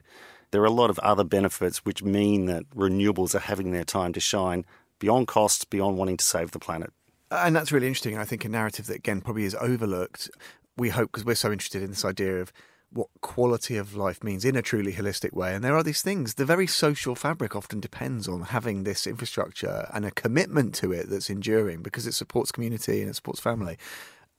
there 0.52 0.62
are 0.62 0.66
a 0.66 0.70
lot 0.70 0.90
of 0.90 1.00
other 1.00 1.24
benefits 1.24 1.78
which 1.78 2.04
mean 2.04 2.46
that 2.46 2.70
renewables 2.70 3.34
are 3.34 3.40
having 3.40 3.72
their 3.72 3.84
time 3.84 4.12
to 4.12 4.20
shine 4.20 4.64
beyond 5.00 5.26
costs, 5.26 5.64
beyond 5.64 5.96
wanting 5.96 6.18
to 6.18 6.24
save 6.24 6.52
the 6.52 6.60
planet. 6.60 6.92
And 7.30 7.54
that's 7.54 7.72
really 7.72 7.86
interesting. 7.86 8.18
I 8.18 8.24
think 8.24 8.44
a 8.44 8.48
narrative 8.48 8.86
that, 8.86 8.96
again, 8.96 9.20
probably 9.20 9.44
is 9.44 9.56
overlooked. 9.60 10.30
We 10.76 10.88
hope, 10.88 11.12
because 11.12 11.24
we're 11.24 11.34
so 11.34 11.52
interested 11.52 11.82
in 11.82 11.90
this 11.90 12.04
idea 12.04 12.40
of 12.40 12.52
what 12.92 13.08
quality 13.20 13.76
of 13.76 13.94
life 13.94 14.24
means 14.24 14.44
in 14.44 14.56
a 14.56 14.62
truly 14.62 14.92
holistic 14.92 15.32
way. 15.32 15.54
And 15.54 15.62
there 15.62 15.76
are 15.76 15.82
these 15.82 16.02
things. 16.02 16.34
The 16.34 16.44
very 16.44 16.66
social 16.66 17.14
fabric 17.14 17.54
often 17.54 17.78
depends 17.78 18.26
on 18.26 18.42
having 18.42 18.82
this 18.82 19.06
infrastructure 19.06 19.88
and 19.94 20.04
a 20.04 20.10
commitment 20.10 20.74
to 20.76 20.92
it 20.92 21.08
that's 21.08 21.30
enduring 21.30 21.82
because 21.82 22.06
it 22.06 22.14
supports 22.14 22.50
community 22.50 23.00
and 23.00 23.10
it 23.10 23.14
supports 23.14 23.38
family. 23.38 23.78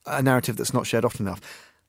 A 0.04 0.22
narrative 0.22 0.56
that's 0.56 0.74
not 0.74 0.86
shared 0.86 1.04
often 1.04 1.26
enough. 1.26 1.40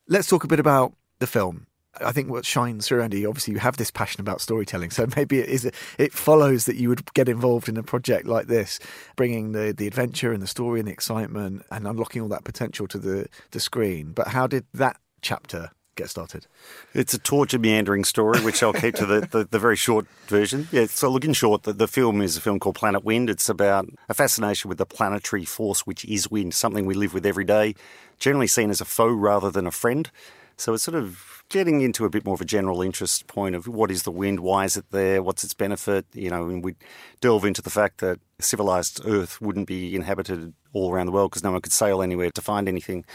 Let's 0.08 0.30
talk 0.30 0.46
a 0.46 0.48
bit 0.48 0.60
about 0.60 0.94
the 1.20 1.28
film. 1.28 1.68
I 2.02 2.12
think 2.12 2.30
what 2.30 2.46
shines 2.46 2.88
through, 2.88 3.04
Andy, 3.04 3.26
obviously 3.26 3.54
you 3.54 3.60
have 3.60 3.78
this 3.78 3.92
passion 3.92 4.22
about 4.22 4.42
storytelling, 4.42 4.90
so 4.90 5.06
maybe 5.16 5.40
it 5.40 5.50
is 5.50 5.70
it 5.98 6.14
follows 6.14 6.66
that 6.66 6.76
you 6.76 6.90
would 6.90 7.14
get 7.14 7.30
involved 7.30 7.70
in 7.70 7.78
a 7.78 7.84
project 7.84 8.26
like 8.28 8.48
this, 8.48 8.80
bringing 9.16 9.52
the 9.52 9.74
the 9.76 9.88
adventure 9.88 10.34
and 10.34 10.42
the 10.42 10.48
story 10.48 10.80
and 10.80 10.88
the 10.88 10.94
excitement 10.94 11.64
and 11.72 11.88
unlocking 11.88 12.22
all 12.22 12.30
that 12.30 12.44
potential 12.44 12.88
to 12.88 12.98
the 12.98 13.28
the 13.52 13.60
screen. 13.60 14.12
But 14.12 14.30
how 14.30 14.48
did 14.48 14.66
that 14.74 14.98
chapter 15.22 15.72
get 15.96 16.10
started? 16.10 16.48
It's 16.94 17.14
a 17.14 17.20
tortured, 17.20 17.62
meandering 17.62 18.04
story, 18.04 18.40
which 18.42 18.64
I'll 18.64 18.74
keep 18.74 18.96
to 18.96 19.06
the, 19.06 19.22
the, 19.22 19.48
the, 19.50 19.60
very 19.60 19.76
short 19.76 20.08
version. 20.28 20.68
Yeah, 20.72 20.88
so 20.88 21.10
look 21.10 21.26
in 21.26 21.34
short, 21.34 21.64
the, 21.64 21.74
the 21.74 21.88
film 21.88 22.22
is 22.22 22.36
a 22.38 22.42
film 22.42 22.60
called 22.60 22.76
Planet 22.76 23.04
Wind. 23.04 23.30
It's 23.30 23.50
about 23.50 23.88
a 24.10 24.14
fascination 24.14 24.70
with 24.70 24.78
the 24.78 24.86
planetary 24.86 25.46
force, 25.46 25.86
which 25.86 26.06
is 26.06 26.32
wind, 26.32 26.54
something 26.54 26.86
we 26.86 26.96
live 26.96 27.14
with 27.14 27.26
every 27.26 27.46
day, 27.46 27.76
generally 28.20 28.48
seen 28.48 28.70
as 28.70 28.82
a 28.82 28.86
foe 28.86 29.12
rather 29.12 29.52
than 29.52 29.68
a 29.68 29.72
friend. 29.72 30.10
So 30.58 30.74
it's 30.74 30.84
sort 30.84 30.96
of 30.96 31.44
getting 31.50 31.82
into 31.82 32.06
a 32.06 32.10
bit 32.10 32.26
more 32.26 32.36
of 32.36 32.42
a 32.42 32.46
general 32.46 32.82
interest 32.82 33.28
point 33.28 33.56
of 33.56 33.68
what 33.68 33.92
is 33.92 34.04
the 34.04 34.12
wind, 34.12 34.40
why 34.40 34.66
is 34.66 34.78
it 34.78 34.86
there, 34.92 35.22
what's 35.22 35.44
its 35.44 35.54
benefit. 35.54 36.06
You 36.14 36.30
know, 36.30 36.48
and 36.50 36.64
we 36.64 36.76
delve 37.22 37.46
into 37.46 37.62
the 37.62 37.70
fact 37.70 38.00
that 38.00 38.20
civilized 38.40 39.02
Earth 39.06 39.42
wouldn't 39.42 39.68
be 39.68 39.96
inhabited 39.96 40.54
all 40.74 40.92
around 40.92 41.06
the 41.08 41.12
world 41.12 41.32
because 41.32 41.44
no 41.44 41.52
one 41.52 41.62
could 41.62 41.72
sail 41.72 42.02
anywhere 42.02 42.32
to 42.32 42.42
find 42.42 42.68
anything. 42.68 43.06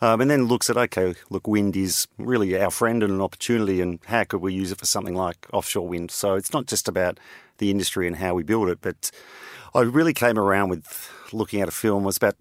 Um, 0.00 0.20
and 0.20 0.30
then 0.30 0.46
looks 0.46 0.68
at 0.68 0.76
okay, 0.76 1.14
look, 1.30 1.46
wind 1.46 1.76
is 1.76 2.06
really 2.18 2.60
our 2.60 2.70
friend 2.70 3.02
and 3.02 3.12
an 3.12 3.20
opportunity, 3.20 3.80
and 3.80 4.00
how 4.06 4.24
could 4.24 4.40
we 4.40 4.52
use 4.52 4.72
it 4.72 4.78
for 4.78 4.86
something 4.86 5.14
like 5.14 5.46
offshore 5.52 5.88
wind? 5.88 6.10
So 6.10 6.34
it's 6.34 6.52
not 6.52 6.66
just 6.66 6.88
about 6.88 7.18
the 7.58 7.70
industry 7.70 8.06
and 8.06 8.16
how 8.16 8.34
we 8.34 8.42
build 8.42 8.68
it, 8.68 8.78
but 8.80 9.10
I 9.74 9.80
really 9.80 10.12
came 10.12 10.38
around 10.38 10.68
with 10.68 11.10
looking 11.32 11.60
at 11.60 11.68
a 11.68 11.72
film 11.72 12.02
it 12.02 12.06
was 12.06 12.16
about 12.16 12.36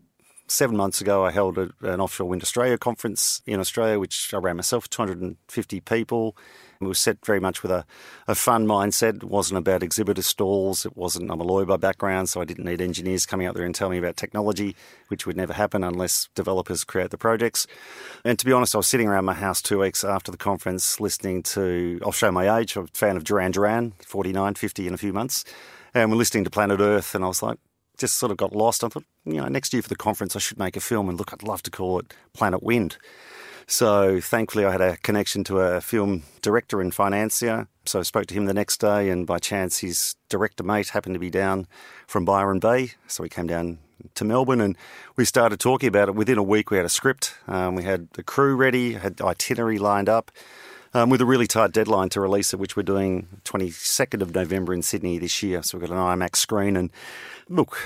seven 0.47 0.77
months 0.77 1.01
ago, 1.01 1.25
I 1.25 1.31
held 1.31 1.57
a, 1.57 1.69
an 1.81 2.01
Offshore 2.01 2.27
Wind 2.27 2.41
Australia 2.41 2.77
conference 2.77 3.41
in 3.45 3.59
Australia, 3.59 3.99
which 3.99 4.33
I 4.33 4.37
ran 4.37 4.57
myself, 4.57 4.89
250 4.89 5.79
people. 5.81 6.35
It 6.81 6.87
was 6.87 6.99
set 6.99 7.25
very 7.25 7.39
much 7.39 7.63
with 7.63 7.71
a, 7.71 7.85
a 8.27 8.35
fun 8.35 8.67
mindset. 8.67 9.15
It 9.15 9.23
wasn't 9.23 9.57
about 9.57 9.83
exhibitor 9.83 10.21
stalls. 10.21 10.85
It 10.85 10.97
wasn't, 10.97 11.31
I'm 11.31 11.39
a 11.39 11.43
lawyer 11.43 11.65
by 11.65 11.77
background, 11.77 12.29
so 12.29 12.41
I 12.41 12.45
didn't 12.45 12.65
need 12.65 12.81
engineers 12.81 13.25
coming 13.25 13.47
out 13.47 13.55
there 13.55 13.65
and 13.65 13.73
telling 13.73 13.93
me 13.93 13.99
about 13.99 14.17
technology, 14.17 14.75
which 15.07 15.25
would 15.25 15.37
never 15.37 15.53
happen 15.53 15.83
unless 15.83 16.27
developers 16.35 16.83
create 16.83 17.11
the 17.11 17.17
projects. 17.17 17.67
And 18.25 18.37
to 18.37 18.45
be 18.45 18.51
honest, 18.51 18.75
I 18.75 18.79
was 18.79 18.87
sitting 18.87 19.07
around 19.07 19.25
my 19.25 19.33
house 19.33 19.61
two 19.61 19.79
weeks 19.79 20.03
after 20.03 20.31
the 20.31 20.37
conference 20.37 20.99
listening 20.99 21.43
to, 21.43 21.99
I'll 22.03 22.11
show 22.11 22.31
my 22.31 22.59
age, 22.59 22.75
I'm 22.75 22.85
a 22.85 22.87
fan 22.87 23.15
of 23.15 23.23
Duran 23.23 23.51
Duran, 23.51 23.93
49, 24.05 24.55
50 24.55 24.87
in 24.87 24.93
a 24.93 24.97
few 24.97 25.13
months. 25.13 25.45
And 25.93 26.11
we're 26.11 26.17
listening 26.17 26.43
to 26.43 26.49
Planet 26.49 26.79
Earth, 26.81 27.15
and 27.15 27.23
I 27.23 27.27
was 27.27 27.43
like, 27.43 27.59
just 27.97 28.17
sort 28.17 28.31
of 28.31 28.37
got 28.37 28.55
lost. 28.55 28.83
I 28.83 28.87
thought, 28.87 29.05
you 29.25 29.35
know, 29.35 29.47
next 29.47 29.73
year 29.73 29.81
for 29.81 29.89
the 29.89 29.95
conference, 29.95 30.35
I 30.35 30.39
should 30.39 30.59
make 30.59 30.75
a 30.75 30.81
film. 30.81 31.09
And 31.09 31.17
look, 31.17 31.33
I'd 31.33 31.43
love 31.43 31.63
to 31.63 31.71
call 31.71 31.99
it 31.99 32.13
Planet 32.33 32.63
Wind. 32.63 32.97
So 33.65 34.19
thankfully, 34.19 34.65
I 34.65 34.71
had 34.71 34.81
a 34.81 34.97
connection 34.97 35.43
to 35.45 35.59
a 35.59 35.81
film 35.81 36.23
director 36.41 36.81
and 36.81 36.93
financier. 36.93 37.67
So 37.85 37.99
I 37.99 38.03
spoke 38.03 38.25
to 38.27 38.33
him 38.33 38.45
the 38.45 38.53
next 38.53 38.79
day, 38.79 39.09
and 39.09 39.25
by 39.27 39.39
chance, 39.39 39.79
his 39.79 40.15
director 40.29 40.63
mate 40.63 40.89
happened 40.89 41.15
to 41.15 41.19
be 41.19 41.29
down 41.29 41.67
from 42.07 42.25
Byron 42.25 42.59
Bay. 42.59 42.91
So 43.07 43.23
we 43.23 43.29
came 43.29 43.47
down 43.47 43.79
to 44.15 44.25
Melbourne 44.25 44.61
and 44.61 44.77
we 45.15 45.25
started 45.25 45.59
talking 45.59 45.87
about 45.87 46.09
it. 46.09 46.15
Within 46.15 46.37
a 46.37 46.43
week, 46.43 46.71
we 46.71 46.77
had 46.77 46.85
a 46.85 46.89
script, 46.89 47.35
um, 47.47 47.75
we 47.75 47.83
had 47.83 48.09
the 48.11 48.23
crew 48.23 48.55
ready, 48.55 48.93
had 48.93 49.21
itinerary 49.21 49.79
lined 49.79 50.09
up. 50.09 50.31
Um, 50.95 51.09
with 51.09 51.21
a 51.21 51.25
really 51.25 51.47
tight 51.47 51.71
deadline 51.71 52.09
to 52.09 52.21
release 52.21 52.53
it, 52.53 52.59
which 52.59 52.75
we're 52.77 52.83
doing 52.83 53.27
22nd 53.45 54.21
of 54.21 54.35
November 54.35 54.75
in 54.75 54.83
Sydney 54.83 55.17
this 55.17 55.41
year. 55.41 55.63
So 55.63 55.77
we've 55.77 55.89
got 55.89 55.95
an 55.95 56.19
IMAX 56.19 56.35
screen, 56.35 56.77
and 56.77 56.91
Look, 57.49 57.77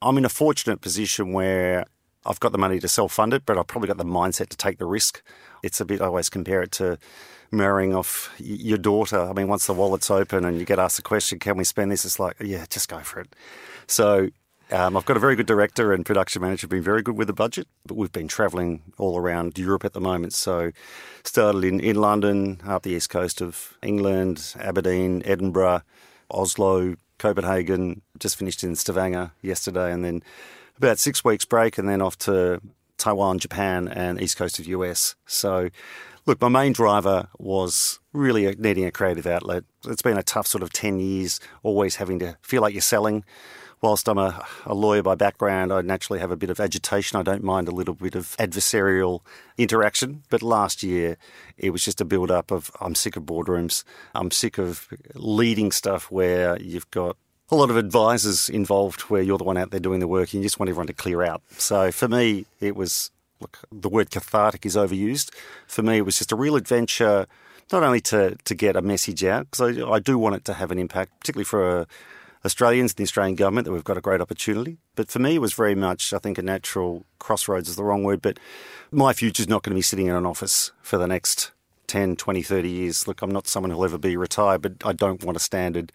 I'm 0.00 0.18
in 0.18 0.24
a 0.24 0.30
fortunate 0.30 0.80
position 0.80 1.32
where 1.32 1.84
I've 2.24 2.40
got 2.40 2.52
the 2.52 2.58
money 2.58 2.78
to 2.80 2.88
self 2.88 3.12
fund 3.12 3.34
it, 3.34 3.44
but 3.44 3.58
I've 3.58 3.66
probably 3.66 3.88
got 3.88 3.98
the 3.98 4.04
mindset 4.04 4.48
to 4.48 4.56
take 4.56 4.78
the 4.78 4.86
risk. 4.86 5.22
It's 5.62 5.80
a 5.80 5.84
bit, 5.84 6.00
I 6.00 6.06
always 6.06 6.28
compare 6.28 6.62
it 6.62 6.72
to 6.72 6.98
marrying 7.50 7.94
off 7.94 8.34
your 8.38 8.78
daughter. 8.78 9.20
I 9.20 9.32
mean, 9.32 9.48
once 9.48 9.66
the 9.66 9.74
wallet's 9.74 10.10
open 10.10 10.44
and 10.44 10.58
you 10.58 10.64
get 10.64 10.78
asked 10.78 10.96
the 10.96 11.02
question, 11.02 11.38
can 11.38 11.56
we 11.56 11.64
spend 11.64 11.92
this? 11.92 12.04
It's 12.04 12.18
like, 12.18 12.36
yeah, 12.40 12.64
just 12.70 12.88
go 12.88 13.00
for 13.00 13.20
it. 13.20 13.34
So 13.86 14.30
um, 14.72 14.96
I've 14.96 15.04
got 15.04 15.16
a 15.16 15.20
very 15.20 15.36
good 15.36 15.46
director 15.46 15.92
and 15.92 16.04
production 16.04 16.40
manager, 16.40 16.66
been 16.66 16.82
very 16.82 17.02
good 17.02 17.16
with 17.16 17.26
the 17.26 17.34
budget, 17.34 17.68
but 17.86 17.96
we've 17.96 18.12
been 18.12 18.28
travelling 18.28 18.82
all 18.96 19.18
around 19.18 19.58
Europe 19.58 19.84
at 19.84 19.92
the 19.92 20.00
moment. 20.00 20.32
So 20.32 20.72
started 21.24 21.62
in, 21.64 21.78
in 21.78 21.96
London, 21.96 22.60
up 22.66 22.82
the 22.82 22.92
east 22.92 23.10
coast 23.10 23.40
of 23.40 23.76
England, 23.82 24.54
Aberdeen, 24.58 25.22
Edinburgh, 25.26 25.82
Oslo, 26.30 26.96
Copenhagen, 27.18 28.00
just 28.18 28.36
finished 28.36 28.64
in 28.64 28.74
Stavanger 28.74 29.32
yesterday, 29.42 29.92
and 29.92 30.04
then 30.04 30.22
about 30.78 30.98
six 30.98 31.24
weeks 31.24 31.44
break, 31.44 31.76
and 31.76 31.88
then 31.88 32.00
off 32.00 32.16
to 32.18 32.60
Taiwan, 32.96 33.38
Japan, 33.38 33.88
and 33.88 34.20
east 34.20 34.36
coast 34.36 34.58
of 34.58 34.66
US. 34.66 35.14
So, 35.26 35.68
look, 36.24 36.40
my 36.40 36.48
main 36.48 36.72
driver 36.72 37.28
was 37.38 38.00
really 38.12 38.54
needing 38.56 38.86
a 38.86 38.90
creative 38.90 39.26
outlet. 39.26 39.64
It's 39.86 40.02
been 40.02 40.16
a 40.16 40.22
tough 40.22 40.46
sort 40.46 40.62
of 40.62 40.72
10 40.72 40.98
years, 40.98 41.40
always 41.62 41.96
having 41.96 42.18
to 42.20 42.36
feel 42.42 42.62
like 42.62 42.72
you're 42.74 42.80
selling. 42.80 43.24
Whilst 43.82 44.08
I'm 44.08 44.18
a, 44.18 44.46
a 44.64 44.74
lawyer 44.74 45.02
by 45.02 45.16
background, 45.16 45.72
I 45.72 45.80
naturally 45.82 46.20
have 46.20 46.30
a 46.30 46.36
bit 46.36 46.50
of 46.50 46.60
agitation. 46.60 47.18
I 47.18 47.24
don't 47.24 47.42
mind 47.42 47.66
a 47.66 47.72
little 47.72 47.94
bit 47.94 48.14
of 48.14 48.36
adversarial 48.38 49.22
interaction. 49.58 50.22
But 50.30 50.40
last 50.40 50.84
year, 50.84 51.16
it 51.58 51.70
was 51.70 51.84
just 51.84 52.00
a 52.00 52.04
build 52.04 52.30
up 52.30 52.52
of 52.52 52.70
I'm 52.80 52.94
sick 52.94 53.16
of 53.16 53.24
boardrooms. 53.24 53.82
I'm 54.14 54.30
sick 54.30 54.56
of 54.56 54.86
leading 55.14 55.72
stuff 55.72 56.12
where 56.12 56.60
you've 56.60 56.88
got 56.92 57.16
a 57.50 57.56
lot 57.56 57.70
of 57.70 57.76
advisors 57.76 58.48
involved 58.48 59.02
where 59.02 59.20
you're 59.20 59.36
the 59.36 59.44
one 59.44 59.56
out 59.56 59.72
there 59.72 59.80
doing 59.80 59.98
the 59.98 60.06
work 60.06 60.32
and 60.32 60.42
you 60.42 60.46
just 60.46 60.60
want 60.60 60.70
everyone 60.70 60.86
to 60.86 60.92
clear 60.92 61.22
out. 61.22 61.42
So 61.58 61.90
for 61.90 62.06
me, 62.06 62.46
it 62.60 62.76
was 62.76 63.10
look, 63.40 63.58
the 63.72 63.88
word 63.88 64.10
cathartic 64.10 64.64
is 64.64 64.76
overused. 64.76 65.30
For 65.66 65.82
me, 65.82 65.98
it 65.98 66.06
was 66.06 66.18
just 66.18 66.30
a 66.30 66.36
real 66.36 66.54
adventure, 66.54 67.26
not 67.72 67.82
only 67.82 68.00
to, 68.02 68.36
to 68.44 68.54
get 68.54 68.76
a 68.76 68.80
message 68.80 69.24
out, 69.24 69.50
because 69.50 69.76
I, 69.76 69.90
I 69.90 69.98
do 69.98 70.16
want 70.18 70.36
it 70.36 70.44
to 70.46 70.54
have 70.54 70.70
an 70.70 70.78
impact, 70.78 71.18
particularly 71.20 71.44
for 71.44 71.80
a, 71.80 71.86
Australians, 72.44 72.92
and 72.92 72.98
the 72.98 73.04
Australian 73.04 73.36
government, 73.36 73.66
that 73.66 73.72
we've 73.72 73.84
got 73.84 73.96
a 73.96 74.00
great 74.00 74.20
opportunity. 74.20 74.78
But 74.96 75.10
for 75.10 75.18
me, 75.18 75.36
it 75.36 75.40
was 75.40 75.52
very 75.52 75.74
much, 75.74 76.12
I 76.12 76.18
think, 76.18 76.38
a 76.38 76.42
natural 76.42 77.06
crossroads 77.18 77.68
is 77.68 77.76
the 77.76 77.84
wrong 77.84 78.02
word, 78.02 78.20
but 78.20 78.38
my 78.90 79.12
future 79.12 79.42
is 79.42 79.48
not 79.48 79.62
going 79.62 79.72
to 79.72 79.78
be 79.78 79.82
sitting 79.82 80.06
in 80.06 80.14
an 80.14 80.26
office 80.26 80.72
for 80.82 80.98
the 80.98 81.06
next 81.06 81.52
10, 81.86 82.16
20, 82.16 82.42
30 82.42 82.68
years. 82.68 83.06
Look, 83.06 83.22
I'm 83.22 83.30
not 83.30 83.46
someone 83.46 83.70
who'll 83.70 83.84
ever 83.84 83.98
be 83.98 84.16
retired, 84.16 84.62
but 84.62 84.74
I 84.84 84.92
don't 84.92 85.22
want 85.22 85.36
a 85.36 85.40
standard 85.40 85.92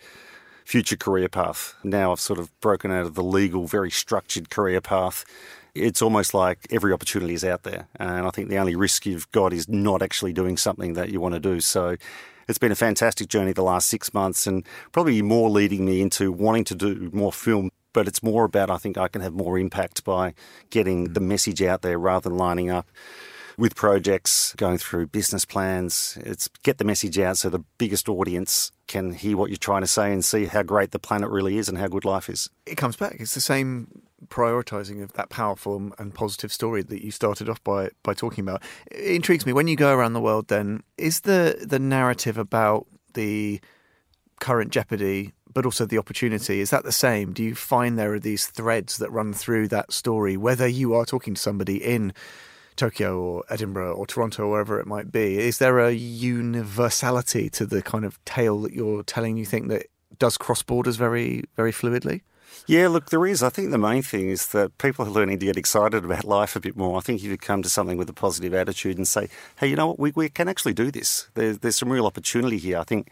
future 0.63 0.97
career 0.97 1.29
path. 1.29 1.75
Now 1.83 2.11
I've 2.11 2.19
sort 2.19 2.39
of 2.39 2.57
broken 2.59 2.91
out 2.91 3.05
of 3.05 3.15
the 3.15 3.23
legal, 3.23 3.67
very 3.67 3.89
structured 3.89 4.49
career 4.49 4.81
path. 4.81 5.23
It's 5.73 6.01
almost 6.01 6.33
like 6.33 6.67
every 6.71 6.91
opportunity 6.91 7.33
is 7.33 7.45
out 7.45 7.63
there. 7.63 7.87
And 7.95 8.27
I 8.27 8.31
think 8.31 8.49
the 8.49 8.57
only 8.57 8.75
risk 8.75 9.05
you've 9.05 9.31
got 9.31 9.53
is 9.53 9.69
not 9.69 10.01
actually 10.01 10.33
doing 10.33 10.57
something 10.57 10.93
that 10.93 11.09
you 11.09 11.21
want 11.21 11.35
to 11.35 11.39
do. 11.39 11.61
So 11.61 11.95
it's 12.47 12.57
been 12.57 12.71
a 12.71 12.75
fantastic 12.75 13.27
journey 13.27 13.53
the 13.53 13.63
last 13.63 13.87
six 13.87 14.13
months 14.13 14.47
and 14.47 14.65
probably 14.91 15.21
more 15.21 15.49
leading 15.49 15.85
me 15.85 16.01
into 16.01 16.31
wanting 16.31 16.63
to 16.65 16.75
do 16.75 17.09
more 17.13 17.33
film. 17.33 17.69
But 17.93 18.07
it's 18.07 18.21
more 18.21 18.45
about, 18.45 18.69
I 18.69 18.77
think 18.77 18.97
I 18.97 19.07
can 19.07 19.21
have 19.21 19.33
more 19.33 19.57
impact 19.57 20.03
by 20.03 20.33
getting 20.69 21.07
mm. 21.07 21.13
the 21.13 21.19
message 21.19 21.61
out 21.61 21.81
there 21.81 21.97
rather 21.97 22.29
than 22.29 22.37
lining 22.37 22.69
up 22.69 22.87
with 23.57 23.75
projects, 23.75 24.53
going 24.55 24.77
through 24.77 25.07
business 25.07 25.45
plans. 25.45 26.17
It's 26.21 26.47
get 26.61 26.77
the 26.77 26.83
message 26.83 27.17
out 27.17 27.37
so 27.37 27.49
the 27.49 27.63
biggest 27.79 28.07
audience 28.07 28.71
can 28.87 29.13
hear 29.13 29.35
what 29.35 29.49
you're 29.49 29.57
trying 29.57 29.81
to 29.81 29.87
say 29.87 30.13
and 30.13 30.23
see 30.23 30.45
how 30.45 30.61
great 30.61 30.91
the 30.91 30.99
planet 30.99 31.29
really 31.29 31.57
is 31.57 31.67
and 31.67 31.77
how 31.77 31.87
good 31.87 32.05
life 32.05 32.29
is. 32.29 32.49
It 32.67 32.75
comes 32.75 32.95
back. 32.95 33.15
It's 33.19 33.33
the 33.33 33.41
same 33.41 34.03
prioritizing 34.27 35.03
of 35.03 35.13
that 35.13 35.29
powerful 35.29 35.91
and 35.97 36.13
positive 36.13 36.51
story 36.51 36.81
that 36.83 37.03
you 37.03 37.11
started 37.11 37.49
off 37.49 37.63
by 37.63 37.89
by 38.03 38.13
talking 38.13 38.43
about. 38.43 38.63
It 38.91 39.15
intrigues 39.15 39.45
me 39.45 39.53
when 39.53 39.67
you 39.67 39.75
go 39.75 39.93
around 39.93 40.13
the 40.13 40.21
world. 40.21 40.47
Then 40.47 40.83
is 40.97 41.21
the 41.21 41.65
the 41.67 41.79
narrative 41.79 42.37
about 42.37 42.87
the 43.13 43.61
current 44.39 44.71
jeopardy, 44.71 45.33
but 45.51 45.65
also 45.65 45.85
the 45.85 45.97
opportunity. 45.97 46.59
Is 46.59 46.69
that 46.69 46.83
the 46.83 46.91
same? 46.91 47.33
Do 47.33 47.43
you 47.43 47.55
find 47.55 47.97
there 47.97 48.13
are 48.13 48.19
these 48.19 48.47
threads 48.47 48.97
that 48.97 49.11
run 49.11 49.33
through 49.33 49.67
that 49.69 49.91
story, 49.91 50.37
whether 50.37 50.67
you 50.67 50.93
are 50.93 51.05
talking 51.05 51.33
to 51.33 51.41
somebody 51.41 51.77
in 51.77 52.13
Tokyo 52.75 53.19
or 53.19 53.43
Edinburgh 53.49 53.93
or 53.93 54.05
Toronto 54.05 54.43
or 54.43 54.51
wherever 54.51 54.79
it 54.79 54.87
might 54.87 55.11
be? 55.11 55.39
Is 55.39 55.57
there 55.57 55.79
a 55.79 55.91
universality 55.91 57.49
to 57.51 57.65
the 57.65 57.81
kind 57.81 58.05
of 58.05 58.23
tale 58.25 58.61
that 58.61 58.73
you're 58.73 59.03
telling? 59.03 59.37
You 59.37 59.45
think 59.45 59.67
that 59.69 59.87
does 60.19 60.37
cross 60.37 60.61
borders 60.61 60.95
very, 60.95 61.43
very 61.55 61.71
fluidly? 61.71 62.21
Yeah, 62.65 62.87
look, 62.87 63.09
there 63.09 63.25
is. 63.25 63.43
I 63.43 63.49
think 63.49 63.71
the 63.71 63.77
main 63.77 64.01
thing 64.01 64.29
is 64.29 64.47
that 64.47 64.77
people 64.77 65.05
are 65.05 65.09
learning 65.09 65.39
to 65.39 65.45
get 65.45 65.57
excited 65.57 66.03
about 66.03 66.23
life 66.37 66.55
a 66.55 66.59
bit 66.59 66.75
more. 66.75 66.97
I 66.97 67.01
think 67.01 67.21
if 67.21 67.27
you 67.27 67.37
come 67.37 67.63
to 67.63 67.69
something 67.69 67.97
with 67.97 68.09
a 68.09 68.13
positive 68.13 68.53
attitude 68.53 68.97
and 68.97 69.07
say, 69.07 69.29
hey, 69.59 69.67
you 69.67 69.75
know 69.75 69.87
what, 69.87 69.99
we, 69.99 70.11
we 70.15 70.29
can 70.29 70.47
actually 70.47 70.73
do 70.73 70.91
this. 70.91 71.29
There's, 71.33 71.59
there's 71.59 71.77
some 71.77 71.91
real 71.91 72.05
opportunity 72.05 72.57
here. 72.57 72.79
I 72.79 72.83
think 72.83 73.09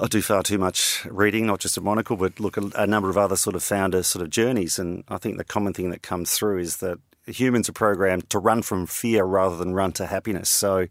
I 0.00 0.06
do 0.06 0.22
far 0.22 0.42
too 0.42 0.58
much 0.58 1.04
reading, 1.10 1.46
not 1.46 1.60
just 1.60 1.76
at 1.76 1.82
Monocle, 1.82 2.16
but 2.16 2.38
look 2.38 2.56
at 2.56 2.64
a 2.74 2.86
number 2.86 3.10
of 3.10 3.18
other 3.18 3.36
sort 3.36 3.56
of 3.56 3.62
founder 3.62 4.02
sort 4.02 4.22
of 4.22 4.30
journeys. 4.30 4.78
And 4.78 5.04
I 5.08 5.18
think 5.18 5.36
the 5.36 5.44
common 5.44 5.72
thing 5.72 5.90
that 5.90 6.02
comes 6.02 6.32
through 6.32 6.58
is 6.58 6.78
that 6.78 6.98
humans 7.26 7.68
are 7.68 7.72
programmed 7.72 8.30
to 8.30 8.38
run 8.38 8.62
from 8.62 8.86
fear 8.86 9.24
rather 9.24 9.56
than 9.56 9.74
run 9.74 9.92
to 9.92 10.06
happiness. 10.06 10.48
So 10.48 10.86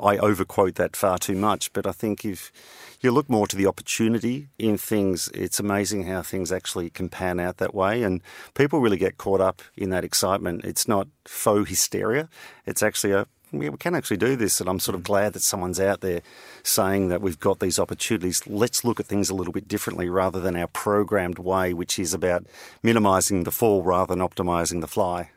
I 0.00 0.16
overquote 0.18 0.76
that 0.76 0.94
far 0.96 1.18
too 1.18 1.34
much. 1.34 1.72
But 1.72 1.86
I 1.86 1.92
think 1.92 2.24
if 2.24 2.52
you 3.02 3.10
look 3.10 3.28
more 3.28 3.46
to 3.46 3.56
the 3.56 3.66
opportunity 3.66 4.48
in 4.58 4.78
things, 4.78 5.28
it's 5.34 5.60
amazing 5.60 6.04
how 6.04 6.22
things 6.22 6.52
actually 6.52 6.90
can 6.90 7.08
pan 7.08 7.40
out 7.40 7.58
that 7.58 7.74
way. 7.74 8.02
And 8.02 8.22
people 8.54 8.80
really 8.80 8.96
get 8.96 9.18
caught 9.18 9.40
up 9.40 9.62
in 9.76 9.90
that 9.90 10.04
excitement. 10.04 10.64
It's 10.64 10.88
not 10.88 11.08
faux 11.24 11.68
hysteria, 11.68 12.28
it's 12.64 12.82
actually 12.82 13.12
a 13.12 13.26
we 13.52 13.70
can 13.70 13.94
actually 13.94 14.16
do 14.16 14.36
this. 14.36 14.60
And 14.60 14.68
I'm 14.68 14.80
sort 14.80 14.94
of 14.94 15.02
mm. 15.02 15.06
glad 15.06 15.32
that 15.32 15.42
someone's 15.42 15.80
out 15.80 16.00
there 16.00 16.22
saying 16.62 17.08
that 17.08 17.22
we've 17.22 17.38
got 17.38 17.60
these 17.60 17.78
opportunities. 17.78 18.46
Let's 18.46 18.84
look 18.84 19.00
at 19.00 19.06
things 19.06 19.30
a 19.30 19.34
little 19.34 19.52
bit 19.52 19.68
differently 19.68 20.08
rather 20.08 20.40
than 20.40 20.56
our 20.56 20.66
programmed 20.66 21.38
way, 21.38 21.72
which 21.72 21.98
is 21.98 22.14
about 22.14 22.46
minimising 22.82 23.44
the 23.44 23.52
fall 23.52 23.82
rather 23.82 24.14
than 24.14 24.26
optimising 24.26 24.80
the 24.80 24.88
fly. 24.88 25.30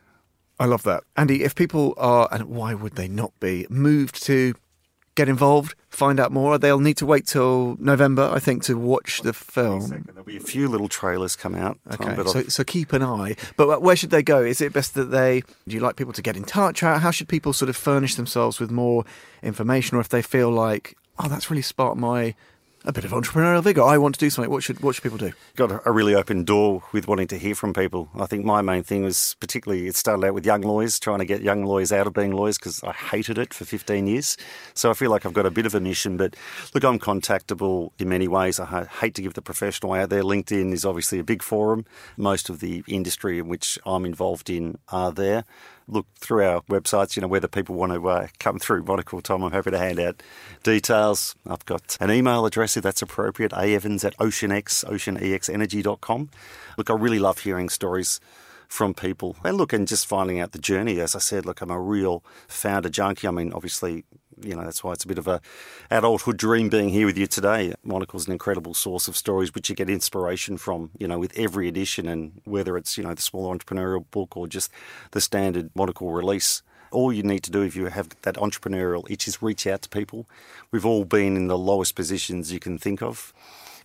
I 0.60 0.66
love 0.66 0.84
that. 0.84 1.04
Andy, 1.16 1.44
if 1.44 1.56
people 1.56 1.94
are, 1.98 2.28
and 2.32 2.46
why 2.46 2.74
would 2.74 2.96
they 2.96 3.08
not 3.08 3.32
be, 3.40 3.66
moved 3.70 4.22
to 4.26 4.56
get 5.20 5.28
involved, 5.28 5.76
find 5.90 6.18
out 6.18 6.32
more. 6.32 6.58
They'll 6.58 6.80
need 6.80 6.96
to 6.98 7.06
wait 7.06 7.28
till 7.28 7.76
November, 7.78 8.32
I 8.34 8.40
think, 8.40 8.64
to 8.64 8.78
watch 8.78 9.22
the 9.22 9.34
film. 9.34 10.06
There'll 10.08 10.24
be 10.24 10.38
a 10.38 10.40
few 10.40 10.70
little 10.70 10.88
trailers 10.88 11.36
come 11.36 11.56
out. 11.56 11.78
Okay, 11.92 12.16
so, 12.24 12.44
so 12.44 12.64
keep 12.64 12.94
an 12.94 13.04
eye. 13.04 13.36
But 13.58 13.70
uh, 13.70 13.80
where 13.80 13.98
should 13.98 14.12
they 14.12 14.24
go? 14.24 14.40
Is 14.42 14.62
it 14.62 14.72
best 14.72 14.94
that 14.94 15.12
they? 15.12 15.42
Do 15.68 15.76
you 15.76 15.82
like 15.82 15.98
people 15.98 16.14
to 16.14 16.22
get 16.22 16.38
in 16.38 16.46
touch? 16.46 16.80
How, 16.80 16.98
how 17.00 17.12
should 17.12 17.28
people 17.28 17.52
sort 17.52 17.68
of 17.68 17.76
furnish 17.76 18.16
themselves 18.16 18.62
with 18.62 18.72
more 18.72 19.04
information, 19.44 19.98
or 19.98 20.00
if 20.00 20.08
they 20.08 20.22
feel 20.22 20.50
like, 20.50 20.96
oh, 21.20 21.28
that's 21.28 21.52
really 21.52 21.64
sparked 21.64 21.98
my 21.98 22.34
a 22.86 22.94
bit 22.94 23.04
of 23.04 23.12
entrepreneurial 23.12 23.62
vigor. 23.62 23.84
I 23.84 23.98
want 23.98 24.16
to 24.16 24.20
do 24.20 24.30
something. 24.30 24.50
What 24.50 24.64
should 24.64 24.82
what 24.82 24.96
should 24.96 25.04
people 25.04 25.18
do? 25.18 25.34
Got 25.56 25.86
a 25.86 25.92
really 25.92 26.16
open 26.16 26.44
door 26.44 26.84
with 26.94 27.08
wanting 27.08 27.28
to 27.28 27.38
hear 27.38 27.54
from 27.54 27.74
people. 27.74 28.10
I 28.18 28.26
think 28.26 28.46
my 28.46 28.62
main 28.62 28.84
thing 28.84 29.04
was 29.04 29.36
particularly 29.40 29.88
it 29.88 29.96
started 29.96 30.26
out 30.26 30.34
with 30.34 30.46
young 30.46 30.62
lawyers, 30.62 31.00
trying 31.00 31.20
to 31.20 31.26
get 31.26 31.42
young 31.42 31.66
lawyers 31.66 31.92
out 31.92 32.08
of 32.08 32.14
being 32.14 32.32
lawyers 32.32 32.58
because 32.58 32.82
I 32.84 32.94
hated 32.94 33.38
it 33.38 33.54
for 33.54 33.66
15 33.66 34.08
years. 34.08 34.38
So 34.74 34.90
I 34.90 34.94
feel 34.94 35.12
like 35.12 35.26
I've 35.26 35.34
got 35.34 35.46
a 35.46 35.52
bit 35.52 35.66
of 35.66 35.76
a 35.76 35.80
mission. 35.80 36.16
But 36.16 36.36
look, 36.74 36.86
I'm 36.86 37.00
contactable 37.00 37.92
in 38.00 38.10
many 38.10 38.28
ways. 38.28 38.60
I 38.60 38.86
hate 38.86 39.16
to 39.16 39.22
give 39.22 39.34
the 39.34 39.42
professional 39.42 39.94
out 39.94 40.10
there. 40.10 40.24
LinkedIn 40.24 40.72
is 40.72 40.86
obviously 40.86 41.20
a 41.20 41.24
big 41.24 41.44
forum. 41.44 41.86
Most 42.16 42.50
of 42.50 42.60
the 42.62 42.84
industry 42.88 43.40
in 43.40 43.50
which 43.50 43.78
I'm 43.86 44.06
involved 44.06 44.50
in 44.50 44.78
are 44.90 45.12
there 45.12 45.44
look 45.90 46.08
through 46.16 46.46
our 46.46 46.62
websites, 46.62 47.16
you 47.16 47.22
know, 47.22 47.28
whether 47.28 47.48
people 47.48 47.76
want 47.76 47.94
to 47.94 48.08
uh, 48.08 48.28
come 48.40 48.60
through 48.60 48.84
Monocle 48.84 49.22
Tom, 49.22 49.44
I'm 49.44 49.52
happy 49.52 49.72
to 49.72 49.78
hand 49.78 50.00
out 50.00 50.22
details. 50.64 51.36
I've 51.48 51.66
got 51.66 51.98
an 52.00 52.12
email 52.12 52.46
address 52.46 52.78
if 52.78 52.84
that's 52.84 53.02
appropriate, 53.02 53.52
aevans 53.52 54.06
at 54.06 54.18
oceanex, 54.18 54.86
oceanexenergy.com. 54.86 56.30
Look, 56.78 56.90
I 56.90 56.94
really 56.94 57.20
love 57.20 57.40
hearing 57.40 57.70
stories 57.70 58.20
from 58.68 58.94
people. 58.94 59.36
And 59.44 59.58
look, 59.58 59.74
and 59.74 59.88
just 59.88 60.08
finding 60.08 60.40
out 60.40 60.52
the 60.52 60.60
journey. 60.60 61.00
As 61.00 61.16
I 61.16 61.20
said, 61.20 61.46
look, 61.46 61.60
I'm 61.62 61.72
a 61.72 61.80
real 61.80 62.24
founder 62.48 62.90
junkie. 62.90 63.28
I 63.28 63.32
mean, 63.32 63.52
obviously, 63.52 64.06
you 64.42 64.56
know, 64.56 64.64
that's 64.64 64.84
why 64.84 64.94
it's 64.94 65.04
a 65.04 65.08
bit 65.08 65.18
of 65.18 65.28
a 65.28 65.42
adulthood 65.92 66.38
dream 66.38 66.70
being 66.70 66.90
here 66.90 67.06
with 67.06 67.18
you 67.18 67.28
today. 67.28 67.74
Monocle's 67.84 68.28
an 68.28 68.34
incredible 68.34 68.74
source 68.74 69.08
of 69.08 69.18
stories 69.18 69.54
which 69.54 69.70
you 69.70 69.76
get 69.76 69.90
inspiration 69.90 70.58
from, 70.58 70.92
you 70.98 71.08
know, 71.08 71.20
with 71.20 71.38
every 71.38 71.68
edition 71.68 72.08
and 72.08 72.42
whether 72.46 72.78
it's, 72.78 72.98
you 72.98 73.04
know, 73.04 73.14
the 73.14 73.22
small 73.22 73.56
entrepreneurial 73.56 74.06
book 74.12 74.36
or 74.38 74.48
just 74.48 74.72
the 75.12 75.22
standard 75.22 75.70
Monocle 75.76 76.12
release. 76.12 76.62
All 76.92 77.14
you 77.14 77.24
need 77.24 77.44
to 77.44 77.52
do 77.52 77.62
if 77.62 77.76
you 77.76 77.86
have 77.86 78.10
that 78.24 78.36
entrepreneurial 78.36 79.10
itch 79.10 79.28
is 79.28 79.42
reach 79.42 79.68
out 79.68 79.84
to 79.84 79.90
people. 79.90 80.28
We've 80.72 80.86
all 80.86 81.06
been 81.06 81.36
in 81.36 81.48
the 81.48 81.58
lowest 81.58 81.96
positions 81.96 82.52
you 82.52 82.60
can 82.60 82.78
think 82.78 83.02
of, 83.02 83.34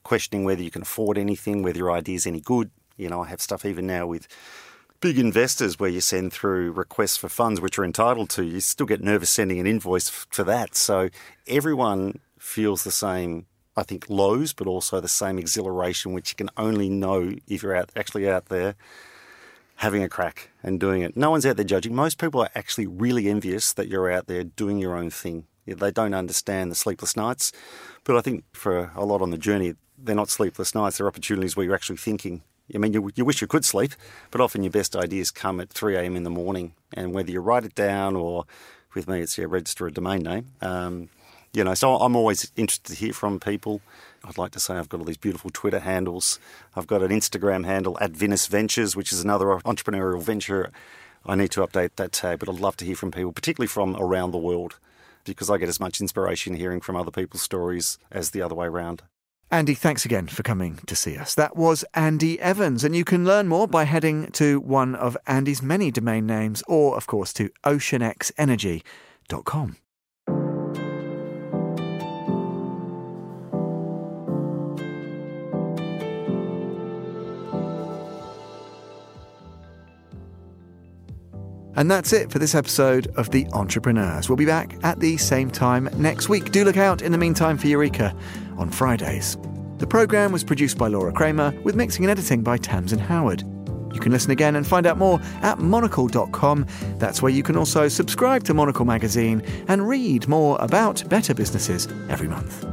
questioning 0.03 0.45
whether 0.45 0.63
you 0.63 0.71
can 0.71 0.83
afford 0.83 1.19
anything, 1.19 1.63
whether 1.63 1.79
your 1.79 1.93
idea 1.93 2.17
is 2.17 2.27
any 2.27 2.41
good. 2.41 2.71
You 2.97 3.09
know, 3.09 3.23
I 3.23 3.29
have 3.29 3.43
stuff 3.43 3.65
even 3.65 3.87
now 3.87 4.07
with 4.07 4.29
big 5.05 5.19
investors 5.19 5.79
where 5.79 5.91
you 5.91 6.01
send 6.01 6.33
through 6.33 6.73
requests 6.73 7.19
for 7.19 7.29
funds 7.29 7.61
which 7.61 7.79
are 7.79 7.85
entitled 7.85 8.31
to, 8.31 8.43
you 8.43 8.59
still 8.59 8.87
get 8.87 9.03
nervous 9.03 9.29
sending 9.29 9.61
an 9.61 9.67
invoice 9.67 10.09
for 10.09 10.43
that. 10.45 10.75
So 10.75 11.11
everyone 11.47 12.21
feels 12.39 12.85
the 12.85 12.91
same, 12.91 13.45
I 13.77 13.83
think, 13.83 14.09
lows, 14.09 14.55
but 14.55 14.67
also 14.67 15.01
the 15.01 15.07
same 15.07 15.39
exhilaration, 15.39 16.15
which 16.15 16.31
you 16.31 16.37
can 16.37 16.49
only 16.57 16.89
know 16.89 17.35
if 17.47 17.63
you're 17.63 17.77
out, 17.77 17.93
actually 17.95 18.27
out 18.31 18.47
there 18.47 18.77
having 19.77 20.03
a 20.03 20.09
crack 20.09 20.49
and 20.63 20.81
doing 20.81 21.03
it. 21.03 21.19
No 21.19 21.31
one's 21.31 21.45
out 21.45 21.57
there 21.57 21.67
judging. 21.67 21.95
Most 21.95 22.17
people 22.17 22.41
are 22.41 22.49
actually 22.55 22.87
really 22.87 23.29
envious 23.29 23.75
that 23.75 23.89
you're 23.89 24.11
out 24.11 24.27
there 24.27 24.43
doing 24.43 24.79
your 24.79 24.97
own 24.97 25.11
thing. 25.11 25.45
They 25.67 25.91
don't 25.91 26.15
understand 26.15 26.71
the 26.71 26.77
sleepless 26.77 27.15
nights. 27.15 27.53
But 28.05 28.17
I 28.17 28.23
think 28.23 28.45
for 28.55 28.91
a 28.97 29.05
lot 29.05 29.21
on 29.21 29.29
the 29.29 29.37
journey, 29.37 29.75
they're 29.99 30.15
not 30.15 30.31
sleepless 30.31 30.75
nights. 30.75 30.97
They're 30.97 31.07
opportunities 31.07 31.57
where 31.57 31.67
you're 31.67 31.75
actually 31.75 31.99
thinking 31.99 32.43
I 32.73 32.79
mean, 32.79 32.93
you, 32.93 33.11
you 33.15 33.25
wish 33.25 33.41
you 33.41 33.47
could 33.47 33.65
sleep, 33.65 33.93
but 34.31 34.41
often 34.41 34.63
your 34.63 34.71
best 34.71 34.97
ideas 34.97 35.31
come 35.31 35.61
at 35.61 35.71
3 35.71 35.97
a.m. 35.97 36.17
in 36.17 36.25
the 36.25 36.31
morning. 36.31 36.75
And 36.93 37.13
whether 37.13 37.31
you 37.31 37.41
write 37.41 37.65
it 37.65 37.75
down 37.75 38.17
or, 38.17 38.45
with 38.95 39.09
me, 39.09 39.21
it's 39.21 39.37
yeah, 39.37 39.47
register 39.49 39.87
a 39.87 39.93
domain 39.93 40.23
name. 40.23 40.47
Um, 40.63 41.09
you 41.53 41.63
know, 41.63 41.75
so 41.75 41.97
I'm 41.97 42.17
always 42.17 42.51
interested 42.57 42.93
to 42.93 42.99
hear 42.99 43.13
from 43.13 43.39
people. 43.39 43.81
I'd 44.25 44.39
like 44.39 44.53
to 44.53 44.61
say 44.61 44.75
I've 44.75 44.89
got 44.89 45.01
all 45.01 45.07
these 45.07 45.17
beautiful 45.17 45.51
Twitter 45.53 45.81
handles. 45.81 46.41
I've 46.75 46.87
got 46.87 47.03
an 47.03 47.11
Instagram 47.11 47.65
handle 47.65 47.97
at 48.01 48.11
Venus 48.11 48.47
Ventures, 48.47 48.97
which 48.97 49.13
is 49.13 49.23
another 49.23 49.47
entrepreneurial 49.65 50.23
venture. 50.23 50.73
I 51.27 51.37
need 51.37 51.53
to 51.53 51.61
update 51.61 51.91
that 51.97 52.13
tag, 52.13 52.41
but 52.41 52.49
I'd 52.49 52.61
love 52.61 52.77
to 52.79 52.85
hear 52.85 52.97
from 52.97 53.11
people, 53.11 53.33
particularly 53.33 53.69
from 53.69 53.97
around 53.97 54.33
the 54.33 54.39
world, 54.39 54.79
because 55.25 55.49
I 55.49 55.59
get 55.59 55.69
as 55.69 55.81
much 55.81 56.01
inspiration 56.01 56.55
hearing 56.55 56.81
from 56.81 56.97
other 56.97 57.11
people's 57.11 57.43
stories 57.43 57.99
as 58.11 58.31
the 58.31 58.43
other 58.43 58.55
way 58.55 58.67
around. 58.67 59.03
Andy, 59.55 59.75
thanks 59.75 60.05
again 60.05 60.27
for 60.27 60.43
coming 60.43 60.81
to 60.85 60.97
see 60.97 61.17
us. 61.17 61.37
That 61.37 61.57
was 61.57 61.85
Andy 61.95 62.41
Evans, 62.41 62.83
and 62.83 62.97
you 62.97 63.05
can 63.05 63.25
learn 63.25 63.47
more 63.47 63.69
by 63.69 63.85
heading 63.85 64.33
to 64.33 64.59
one 64.59 64.97
of 64.97 65.17
Andy's 65.29 65.63
many 65.63 65.93
domain 65.93 66.27
names 66.27 66.65
or, 66.67 66.97
of 66.97 67.07
course, 67.07 67.33
to 67.35 67.51
oceanexenergy.com. 67.63 69.77
And 81.77 81.91
that's 81.91 82.13
it 82.13 82.31
for 82.33 82.41
this 82.41 82.57
episode 82.57 83.07
of 83.17 83.31
The 83.31 83.47
Entrepreneurs. 83.53 84.29
We'll 84.29 84.35
be 84.35 84.47
back 84.47 84.77
at 84.83 84.99
the 84.99 85.17
same 85.17 85.49
time 85.49 85.89
next 85.97 86.29
week. 86.29 86.51
Do 86.51 86.65
look 86.65 86.77
out 86.77 87.03
in 87.03 87.13
the 87.13 87.19
meantime 87.19 87.57
for 87.57 87.69
Eureka 87.69 88.17
on 88.59 88.71
Fridays. 88.71 89.37
The 89.79 89.87
programme 89.87 90.33
was 90.33 90.45
produced 90.45 90.79
by 90.79 90.89
Laura 90.89 91.13
Kramer 91.13 91.53
with 91.63 91.75
mixing 91.75 92.05
and 92.05 92.11
editing 92.11 92.43
by 92.43 92.57
Tamsin 92.57 92.99
Howard. 92.99 93.43
You 93.93 94.01
can 94.01 94.13
listen 94.13 94.33
again 94.33 94.57
and 94.57 94.67
find 94.67 94.87
out 94.87 94.99
more 94.99 95.21
at 95.43 95.59
monocle.com. 95.59 96.67
That's 96.99 97.23
where 97.23 97.31
you 97.31 97.43
can 97.43 97.57
also 97.57 97.89
subscribe 97.89 98.43
to 98.45 98.55
Monocle 98.55 98.85
magazine 98.85 99.43
and 99.69 99.89
read 99.89 100.27
more 100.27 100.59
about 100.61 101.09
better 101.09 101.33
businesses 101.33 101.87
every 102.09 102.29
month. 102.29 102.67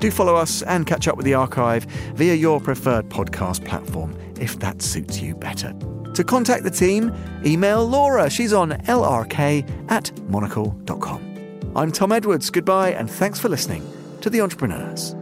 Do 0.00 0.10
follow 0.10 0.34
us 0.34 0.62
and 0.62 0.86
catch 0.86 1.08
up 1.08 1.16
with 1.16 1.24
the 1.24 1.34
archive 1.34 1.84
via 2.14 2.34
your 2.34 2.60
preferred 2.60 3.08
podcast 3.08 3.64
platform 3.64 4.16
if 4.38 4.58
that 4.60 4.82
suits 4.82 5.20
you 5.20 5.34
better. 5.34 5.74
To 6.14 6.24
contact 6.24 6.64
the 6.64 6.70
team, 6.70 7.14
email 7.44 7.86
Laura. 7.86 8.28
She's 8.28 8.52
on 8.52 8.72
lrk 8.72 9.90
at 9.90 10.18
monocle.com. 10.28 11.72
I'm 11.76 11.92
Tom 11.92 12.12
Edwards. 12.12 12.50
Goodbye, 12.50 12.92
and 12.92 13.10
thanks 13.10 13.38
for 13.38 13.48
listening 13.48 13.99
to 14.20 14.30
The 14.30 14.40
Entrepreneurs. 14.42 15.14